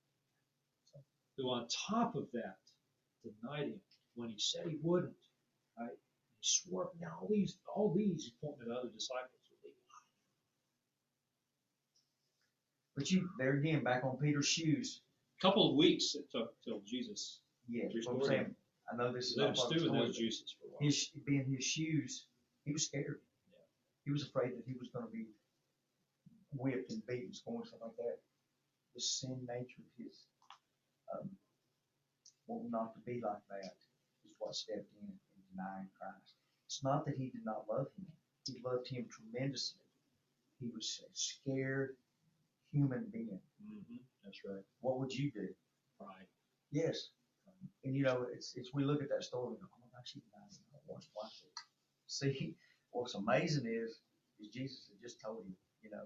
who 1.37 1.49
on 1.49 1.67
top 1.87 2.15
of 2.15 2.27
that 2.33 2.57
denied 3.23 3.67
him 3.67 3.79
when 4.15 4.29
he 4.29 4.39
said 4.39 4.65
he 4.67 4.77
wouldn't. 4.81 5.13
Right? 5.79 5.89
He 5.89 6.41
swore. 6.41 6.89
Now 6.99 7.19
all 7.21 7.27
these, 7.29 7.57
all 7.75 7.93
these, 7.95 8.23
he's 8.23 8.33
pointing 8.41 8.71
at 8.71 8.77
other 8.77 8.89
disciples. 8.93 9.43
but 12.95 13.09
you, 13.09 13.29
there 13.37 13.53
again, 13.53 13.83
back 13.83 14.03
on 14.03 14.17
Peter's 14.17 14.47
shoes. 14.47 15.01
A 15.39 15.41
couple 15.41 15.69
of 15.69 15.75
weeks 15.75 16.15
it 16.15 16.29
took 16.31 16.53
till 16.63 16.81
Jesus 16.85 17.39
Yeah, 17.67 17.85
that's 17.91 18.07
I'm 18.07 18.17
Restored 18.17 18.25
saying. 18.25 18.55
I 18.91 18.95
know 18.95 19.11
this 19.11 19.31
is 19.31 19.37
not 19.37 19.55
part 19.55 19.71
of 19.71 19.73
the 19.73 19.85
story, 19.85 19.99
those 19.99 20.17
juices 20.17 20.55
for 20.59 20.67
a 20.67 20.71
while. 20.71 20.79
his, 20.81 21.09
being 21.25 21.45
his 21.49 21.63
shoes, 21.63 22.25
he 22.65 22.71
was 22.71 22.85
scared. 22.85 23.19
Yeah. 23.49 23.59
He 24.05 24.11
was 24.11 24.23
afraid 24.23 24.51
that 24.51 24.63
he 24.67 24.75
was 24.79 24.89
gonna 24.93 25.07
be 25.07 25.25
whipped 26.55 26.91
and 26.91 27.05
beaten, 27.07 27.33
scorned, 27.33 27.67
stuff 27.67 27.81
like 27.83 27.97
that. 27.97 28.19
The 28.95 29.01
sin 29.01 29.39
nature 29.47 29.81
of 29.81 30.05
his, 30.05 30.25
um, 31.13 31.29
wanting 32.47 32.71
not 32.71 32.93
to 32.95 33.01
be 33.01 33.21
like 33.23 33.41
that 33.49 33.75
is 34.25 34.33
what 34.39 34.55
stepped 34.55 34.89
in 35.01 35.07
and 35.09 35.43
denying 35.51 35.89
Christ. 35.99 36.35
It's 36.67 36.83
not 36.83 37.05
that 37.05 37.15
he 37.17 37.29
did 37.29 37.45
not 37.45 37.65
love 37.69 37.87
him. 37.97 38.07
He 38.47 38.61
loved 38.63 38.87
him 38.87 39.07
tremendously. 39.09 39.81
He 40.59 40.69
was 40.73 41.01
a 41.05 41.09
scared 41.13 41.95
human 42.71 43.05
being. 43.11 43.39
hmm 43.59 43.97
That's 44.23 44.39
right. 44.45 44.63
What 44.81 44.99
would 44.99 45.13
you 45.13 45.31
do? 45.31 45.47
Right. 45.99 46.27
Yes. 46.71 47.09
And 47.83 47.95
you 47.95 48.03
know, 48.03 48.25
it's, 48.33 48.55
it's, 48.55 48.73
we 48.73 48.83
look 48.83 49.01
at 49.03 49.09
that 49.09 49.23
story 49.23 49.55
and 49.55 49.61
go, 49.61 49.67
oh 49.75 49.79
my 49.81 49.99
gosh, 49.99 50.11
he 50.13 50.21
died. 50.31 50.81
Watch, 50.87 51.05
watch 51.15 51.43
it. 51.45 51.59
See, 52.07 52.55
what's 52.91 53.15
amazing 53.15 53.65
is, 53.67 53.99
is 54.39 54.49
Jesus 54.53 54.89
had 54.89 55.01
just 55.01 55.21
told 55.21 55.45
him, 55.45 55.55
you 55.81 55.91
know, 55.91 56.03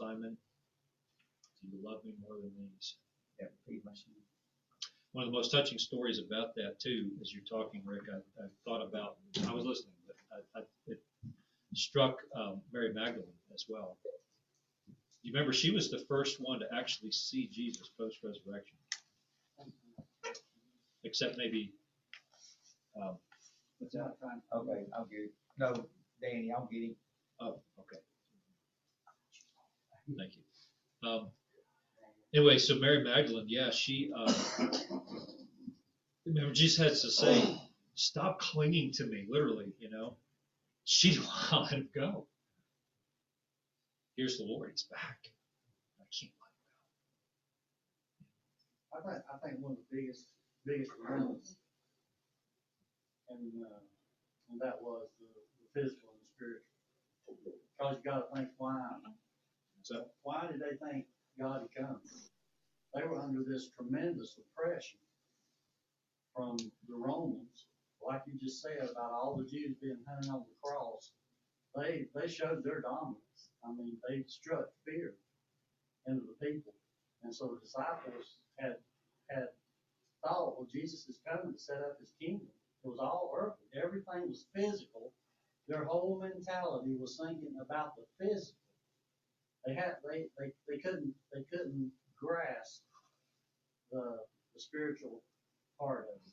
Simon, 0.00 0.34
do 1.60 1.68
you 1.76 1.84
love 1.84 2.02
me 2.06 2.12
more 2.26 2.36
than 2.36 2.50
these? 2.56 2.94
yeah, 3.38 3.48
my 3.84 3.92
sheep. 3.92 4.16
One 5.12 5.26
of 5.26 5.30
the 5.30 5.36
most 5.36 5.50
touching 5.50 5.78
stories 5.78 6.18
about 6.18 6.54
that 6.54 6.80
too, 6.80 7.10
as 7.20 7.34
you're 7.34 7.44
talking, 7.44 7.82
Rick, 7.84 8.04
I, 8.10 8.16
I 8.42 8.46
thought 8.64 8.82
about. 8.82 9.16
I 9.46 9.52
was 9.52 9.66
listening, 9.66 9.92
but 10.06 10.16
I, 10.32 10.60
I, 10.60 10.62
it 10.86 11.02
struck 11.74 12.16
um, 12.34 12.62
Mary 12.72 12.94
Magdalene 12.94 13.28
as 13.52 13.66
well. 13.68 13.98
You 15.22 15.34
remember 15.34 15.52
she 15.52 15.70
was 15.70 15.90
the 15.90 16.02
first 16.08 16.38
one 16.40 16.60
to 16.60 16.66
actually 16.74 17.12
see 17.12 17.50
Jesus 17.52 17.90
post 17.98 18.18
resurrection, 18.24 18.78
except 21.04 21.36
maybe. 21.36 21.74
Um, 22.96 23.18
what's 23.78 23.94
that? 23.94 24.14
Okay, 24.56 24.86
I'll 24.96 25.04
get 25.04 25.18
it. 25.20 25.32
No, 25.58 25.74
Danny, 26.22 26.50
I'll 26.56 26.68
get 26.72 26.84
him. 26.84 26.96
Oh, 27.38 27.60
okay. 27.80 28.00
Thank 30.16 30.32
you. 30.36 31.08
Um, 31.08 31.28
anyway, 32.34 32.58
so 32.58 32.76
Mary 32.76 33.02
Magdalene, 33.04 33.46
yeah, 33.48 33.70
she, 33.70 34.10
uh, 34.16 34.32
remember 36.26 36.52
Jesus 36.52 36.78
has 36.78 37.02
to 37.02 37.10
say, 37.10 37.60
stop 37.94 38.40
clinging 38.40 38.92
to 38.92 39.06
me, 39.06 39.26
literally, 39.28 39.72
you 39.78 39.90
know. 39.90 40.16
She 40.84 41.10
didn't 41.10 41.26
want 41.26 41.50
to 41.50 41.60
let 41.60 41.72
him 41.72 41.88
go. 41.94 42.26
Here's 44.16 44.38
the 44.38 44.44
Lord, 44.44 44.70
he's 44.70 44.84
back. 44.84 45.18
I 46.00 46.04
can't 46.12 46.32
let 46.40 46.50
him 49.00 49.10
I 49.10 49.12
think, 49.12 49.24
I 49.32 49.48
think 49.48 49.62
one 49.62 49.72
of 49.72 49.78
the 49.78 49.96
biggest, 49.96 50.24
biggest 50.66 50.90
dilemmas, 50.96 51.56
and, 53.30 53.62
uh, 53.64 53.80
and 54.50 54.60
that 54.60 54.82
was 54.82 55.08
the, 55.20 55.26
the 55.26 55.80
physical 55.80 56.10
and 56.10 56.20
the 56.20 56.28
spiritual. 56.34 56.66
Cause 57.80 57.96
you 57.96 58.10
gotta 58.10 58.24
think, 58.34 58.48
why, 58.58 58.76
So, 59.90 60.06
why 60.22 60.46
did 60.46 60.60
they 60.60 60.78
think 60.78 61.06
God 61.36 61.66
had 61.66 61.84
come? 61.84 62.00
They 62.94 63.02
were 63.02 63.18
under 63.18 63.42
this 63.42 63.70
tremendous 63.74 64.38
oppression 64.38 65.00
from 66.32 66.58
the 66.88 66.94
Romans, 66.94 67.66
like 68.00 68.22
you 68.24 68.38
just 68.38 68.62
said 68.62 68.88
about 68.88 69.10
all 69.10 69.34
the 69.36 69.50
Jews 69.50 69.74
being 69.82 69.98
hung 70.06 70.32
on 70.32 70.44
the 70.46 70.54
cross. 70.62 71.10
They, 71.74 72.06
they 72.14 72.28
showed 72.28 72.62
their 72.62 72.82
dominance. 72.82 73.50
I 73.64 73.72
mean, 73.72 73.96
they 74.08 74.22
struck 74.28 74.66
fear 74.86 75.14
into 76.06 76.22
the 76.22 76.46
people. 76.46 76.72
And 77.24 77.34
so 77.34 77.46
the 77.46 77.60
disciples 77.60 78.38
had, 78.60 78.76
had 79.28 79.48
thought, 80.24 80.54
well, 80.56 80.68
Jesus 80.72 81.08
is 81.08 81.18
coming 81.28 81.52
to 81.52 81.58
set 81.58 81.78
up 81.78 81.98
his 81.98 82.14
kingdom. 82.20 82.46
It 82.84 82.88
was 82.88 83.00
all 83.00 83.34
earthly. 83.36 83.66
Everything 83.74 84.28
was 84.28 84.46
physical. 84.54 85.12
Their 85.66 85.84
whole 85.84 86.22
mentality 86.22 86.94
was 86.96 87.20
thinking 87.20 87.56
about 87.60 87.94
the 87.96 88.04
physical. 88.18 88.54
They 89.66 89.74
had, 89.74 89.96
they, 90.08 90.26
they, 90.38 90.52
they 90.68 90.78
couldn't, 90.78 91.14
they 91.32 91.44
couldn't 91.50 91.90
grasp 92.18 92.82
the, 93.92 94.16
the 94.54 94.60
spiritual 94.60 95.22
part 95.78 96.06
of 96.08 96.20
it. 96.24 96.32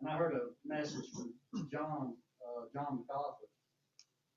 And 0.00 0.08
I 0.08 0.16
heard 0.16 0.34
a 0.34 0.48
message 0.66 1.04
from 1.14 1.68
John, 1.70 2.14
uh, 2.40 2.64
John 2.74 3.00
MacArthur, 3.00 3.48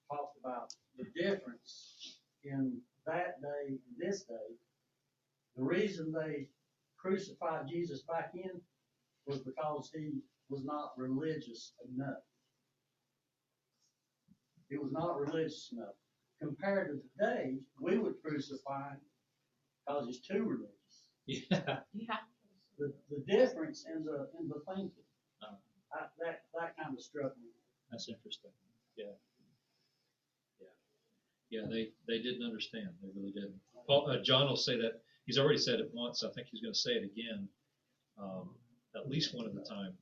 talked 0.10 0.38
about 0.44 0.74
the 0.98 1.06
difference 1.20 2.20
in 2.44 2.78
that 3.06 3.42
day 3.42 3.70
and 3.70 3.80
this 3.98 4.24
day. 4.24 4.56
The 5.56 5.64
reason 5.64 6.12
they 6.12 6.48
crucified 6.98 7.68
Jesus 7.70 8.04
back 8.04 8.32
in 8.36 8.62
was 9.26 9.40
because 9.40 9.90
he 9.94 10.12
was 10.50 10.64
not 10.66 10.92
religious 10.98 11.74
enough. 11.96 12.24
He 14.70 14.78
was 14.78 14.92
not 14.92 15.20
religious 15.20 15.70
enough. 15.72 15.96
Compared 16.44 16.88
to 16.92 17.02
today, 17.18 17.58
we 17.80 17.98
would 17.98 18.16
crucify 18.24 18.92
him 18.92 19.00
because 19.86 20.06
he's 20.08 20.20
too 20.20 20.44
religious. 20.44 20.70
Yeah. 21.26 21.80
Yeah. 21.94 22.18
The, 22.78 22.94
the 23.10 23.20
difference 23.32 23.86
in 23.88 24.04
the, 24.04 24.28
in 24.40 24.50
the 24.50 24.60
thinking, 24.68 24.92
Uh. 25.42 25.56
I, 25.94 26.06
that, 26.20 26.42
that 26.54 26.76
kind 26.76 26.94
of 26.98 27.02
struck 27.02 27.38
me. 27.38 27.50
That's 27.92 28.10
interesting. 28.10 28.52
Yeah. 28.98 29.14
Yeah. 30.60 30.68
Yeah, 31.50 31.62
they, 31.70 31.90
they 32.08 32.20
didn't 32.22 32.44
understand. 32.44 32.90
They 33.02 33.10
really 33.16 33.32
didn't. 33.32 33.54
Paul, 33.88 34.10
uh, 34.10 34.22
John 34.24 34.48
will 34.50 34.58
say 34.58 34.76
that, 34.78 35.02
he's 35.26 35.38
already 35.38 35.60
said 35.60 35.80
it 35.80 35.90
once. 35.94 36.24
I 36.24 36.30
think 36.36 36.48
he's 36.52 36.62
gonna 36.62 36.74
say 36.76 36.92
it 36.92 37.04
again. 37.06 37.48
Um, 38.20 38.50
at 38.96 39.08
least 39.10 39.34
one 39.36 39.46
at 39.46 39.56
a 39.56 39.64
time. 39.64 39.94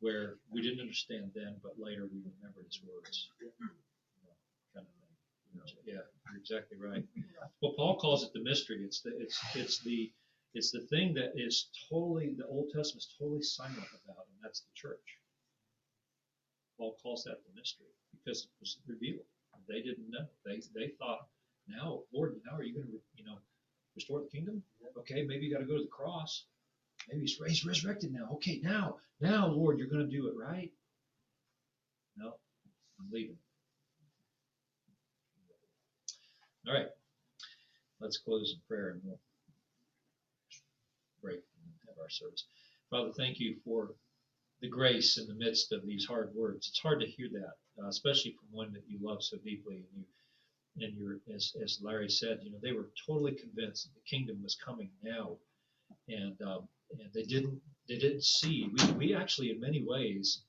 Where 0.00 0.36
we 0.52 0.60
didn't 0.60 0.80
understand 0.80 1.30
then, 1.34 1.56
but 1.62 1.72
later 1.78 2.04
we 2.12 2.18
remembered 2.20 2.66
his 2.66 2.80
words. 2.86 3.30
You 3.40 3.46
know, 3.48 4.36
Kind 4.74 4.84
of 4.84 4.92
thing. 5.00 5.10
You 5.16 5.43
know, 5.43 5.43
Yeah, 5.84 5.94
you're 5.94 6.40
exactly 6.40 6.78
right. 6.78 7.04
Well, 7.62 7.74
Paul 7.76 7.96
calls 7.98 8.24
it 8.24 8.32
the 8.32 8.42
mystery. 8.42 8.82
It's 8.84 9.00
the, 9.00 9.12
it's, 9.18 9.40
it's 9.54 9.78
the, 9.80 10.10
it's 10.54 10.70
the 10.70 10.80
thing 10.80 11.14
that 11.14 11.32
is 11.34 11.68
totally, 11.90 12.34
the 12.36 12.46
Old 12.46 12.66
Testament 12.74 13.02
is 13.02 13.14
totally 13.18 13.42
silent 13.42 13.76
about, 14.04 14.26
and 14.28 14.38
that's 14.42 14.60
the 14.60 14.72
church. 14.74 15.18
Paul 16.78 16.96
calls 17.02 17.24
that 17.24 17.38
the 17.46 17.60
mystery 17.60 17.86
because 18.12 18.44
it 18.44 18.50
was 18.60 18.78
revealed. 18.86 19.24
They 19.68 19.80
didn't 19.80 20.10
know. 20.10 20.26
They 20.44 20.60
they 20.74 20.92
thought, 20.98 21.26
now, 21.68 22.00
Lord, 22.12 22.36
now 22.44 22.58
are 22.58 22.62
you 22.62 22.74
going 22.74 22.86
to, 22.86 23.00
you 23.16 23.24
know, 23.24 23.38
restore 23.94 24.20
the 24.20 24.28
kingdom? 24.28 24.62
Okay, 24.98 25.22
maybe 25.22 25.46
you 25.46 25.54
got 25.54 25.60
to 25.60 25.66
go 25.66 25.76
to 25.76 25.82
the 25.82 25.88
cross. 25.88 26.44
Maybe 27.08 27.22
he's 27.22 27.40
raised, 27.40 27.66
resurrected 27.66 28.12
now. 28.12 28.28
Okay, 28.34 28.60
now, 28.62 28.96
now, 29.20 29.46
Lord, 29.46 29.78
you're 29.78 29.88
going 29.88 30.04
to 30.04 30.10
do 30.10 30.28
it 30.28 30.34
right. 30.36 30.70
No, 32.16 32.34
I'm 33.00 33.10
leaving. 33.10 33.36
All 36.66 36.74
right, 36.74 36.86
let's 38.00 38.16
close 38.16 38.54
in 38.54 38.60
prayer 38.66 38.90
and 38.90 39.00
we'll 39.04 39.20
break 41.22 41.36
and 41.36 41.72
have 41.88 41.98
our 42.02 42.08
service. 42.08 42.46
Father, 42.90 43.10
thank 43.16 43.38
you 43.38 43.56
for 43.64 43.94
the 44.62 44.68
grace 44.68 45.18
in 45.18 45.26
the 45.26 45.34
midst 45.34 45.72
of 45.72 45.84
these 45.86 46.06
hard 46.06 46.30
words. 46.34 46.68
It's 46.68 46.78
hard 46.78 47.00
to 47.00 47.06
hear 47.06 47.28
that, 47.32 47.82
uh, 47.82 47.88
especially 47.88 48.32
from 48.32 48.48
one 48.50 48.72
that 48.72 48.84
you 48.88 48.98
love 49.02 49.22
so 49.22 49.36
deeply. 49.44 49.74
And 49.74 49.84
you, 49.94 50.86
and 50.86 50.96
you're, 50.96 51.18
as, 51.34 51.52
as 51.62 51.80
Larry 51.82 52.08
said, 52.08 52.38
you 52.42 52.50
know, 52.50 52.58
they 52.62 52.72
were 52.72 52.90
totally 53.06 53.32
convinced 53.32 53.84
that 53.84 53.94
the 53.94 54.16
kingdom 54.16 54.42
was 54.42 54.56
coming 54.56 54.90
now, 55.02 55.36
and 56.08 56.40
um, 56.42 56.66
and 56.98 57.12
they 57.12 57.22
didn't 57.24 57.60
they 57.88 57.98
didn't 57.98 58.24
see. 58.24 58.70
We 58.72 58.92
we 58.92 59.14
actually, 59.14 59.50
in 59.50 59.60
many 59.60 59.84
ways, 59.84 60.44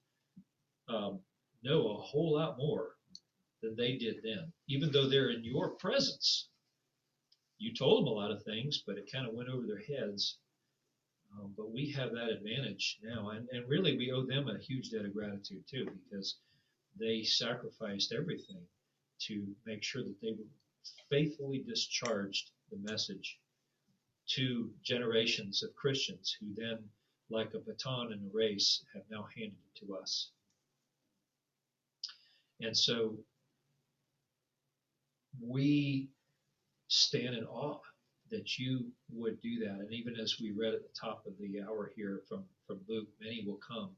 um, 0.88 1.20
know 1.63 1.89
a 1.89 2.01
whole 2.01 2.36
lot 2.36 2.57
more 2.57 2.95
than 3.66 3.76
they 3.76 3.97
did 3.97 4.18
then, 4.24 4.51
even 4.70 4.91
though 4.91 5.09
they're 5.09 5.32
in 5.32 5.43
your 5.43 5.72
presence. 5.72 6.49
You 7.57 7.74
told 7.74 7.99
them 7.99 8.07
a 8.07 8.16
lot 8.16 8.32
of 8.32 8.43
things, 8.43 8.84
but 8.86 8.97
it 8.97 9.11
kind 9.11 9.28
of 9.28 9.34
went 9.34 9.49
over 9.49 9.66
their 9.66 9.84
heads. 9.97 10.38
Um, 11.34 11.53
but 11.57 11.72
we 11.72 11.89
have 11.91 12.11
that 12.11 12.30
advantage 12.30 12.99
now, 13.03 13.30
and, 13.30 13.47
and 13.51 13.68
really 13.68 13.97
we 13.97 14.11
owe 14.11 14.26
them 14.26 14.47
a 14.47 14.59
huge 14.59 14.91
debt 14.91 15.05
of 15.05 15.13
gratitude 15.13 15.63
too, 15.70 15.88
because 16.09 16.38
they 16.99 17.24
sacrificed 17.24 18.13
everything 18.13 18.61
to 19.28 19.45
make 19.66 19.84
sure 19.84 20.03
that 20.03 20.22
they 20.22 20.36
faithfully 21.09 21.63
discharged 21.68 22.51
the 22.72 22.78
message 22.89 23.39
to 24.28 24.70
generations 24.84 25.63
of 25.63 25.76
Christians 25.76 26.36
who 26.39 26.47
then, 26.55 26.80
like 27.30 27.53
a 27.53 27.59
baton 27.59 28.13
in 28.13 28.20
a 28.20 28.30
race, 28.34 28.84
have 28.93 29.03
now 29.09 29.28
handed 29.36 29.57
it 29.74 29.86
to 29.86 29.95
us. 29.95 30.30
And 32.61 32.76
so 32.76 33.18
we 35.42 36.10
stand 36.88 37.36
in 37.36 37.46
awe 37.46 37.80
that 38.32 38.58
you 38.58 38.92
would 39.12 39.42
do 39.42 39.60
that. 39.60 39.80
And 39.80 39.94
even 39.94 40.16
as 40.16 40.38
we 40.42 40.52
read 40.52 40.74
at 40.74 40.82
the 40.82 41.00
top 41.00 41.26
of 41.26 41.34
the 41.40 41.62
hour 41.62 41.92
here 41.96 42.22
from, 42.28 42.44
from 42.68 42.80
Luke, 42.88 43.08
many 43.22 43.44
will 43.46 43.60
come 43.68 43.92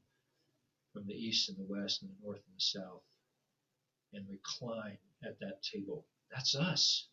from 0.92 1.06
the 1.06 1.14
east 1.14 1.48
and 1.48 1.58
the 1.58 1.72
west 1.72 2.02
and 2.02 2.10
the 2.10 2.24
north 2.24 2.40
and 2.46 2.56
the 2.56 2.60
south 2.60 3.02
and 4.12 4.24
recline 4.30 4.98
at 5.24 5.38
that 5.40 5.62
table. 5.62 6.04
That's 6.30 6.54
us. 6.54 7.08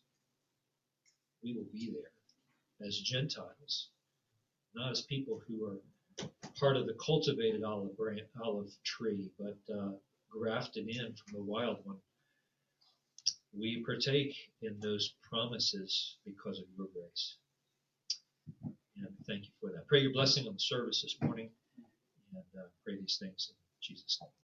We 1.42 1.54
will 1.54 1.66
be 1.72 1.92
there 1.92 2.86
as 2.86 2.98
Gentiles, 2.98 3.88
not 4.74 4.92
as 4.92 5.02
people 5.02 5.40
who 5.46 5.66
are 5.66 6.26
part 6.58 6.76
of 6.76 6.86
the 6.86 6.94
cultivated 6.94 7.62
olive 7.62 7.96
branch, 7.96 8.20
olive 8.42 8.70
tree, 8.84 9.30
but 9.38 9.56
uh, 9.72 9.90
grafted 10.30 10.88
in 10.88 11.14
from 11.14 11.32
the 11.32 11.42
wild 11.42 11.78
one. 11.84 11.96
We 13.58 13.82
partake 13.84 14.34
in 14.62 14.78
those 14.80 15.14
promises 15.28 16.16
because 16.24 16.58
of 16.58 16.66
your 16.76 16.88
grace. 16.92 17.36
And 18.98 19.08
thank 19.26 19.44
you 19.44 19.50
for 19.60 19.70
that. 19.72 19.86
Pray 19.88 20.00
your 20.00 20.12
blessing 20.12 20.46
on 20.46 20.54
the 20.54 20.60
service 20.60 21.02
this 21.02 21.16
morning 21.22 21.50
and 22.34 22.44
uh, 22.58 22.66
pray 22.84 22.96
these 22.98 23.18
things 23.20 23.50
in 23.50 23.56
Jesus' 23.80 24.18
name. 24.22 24.30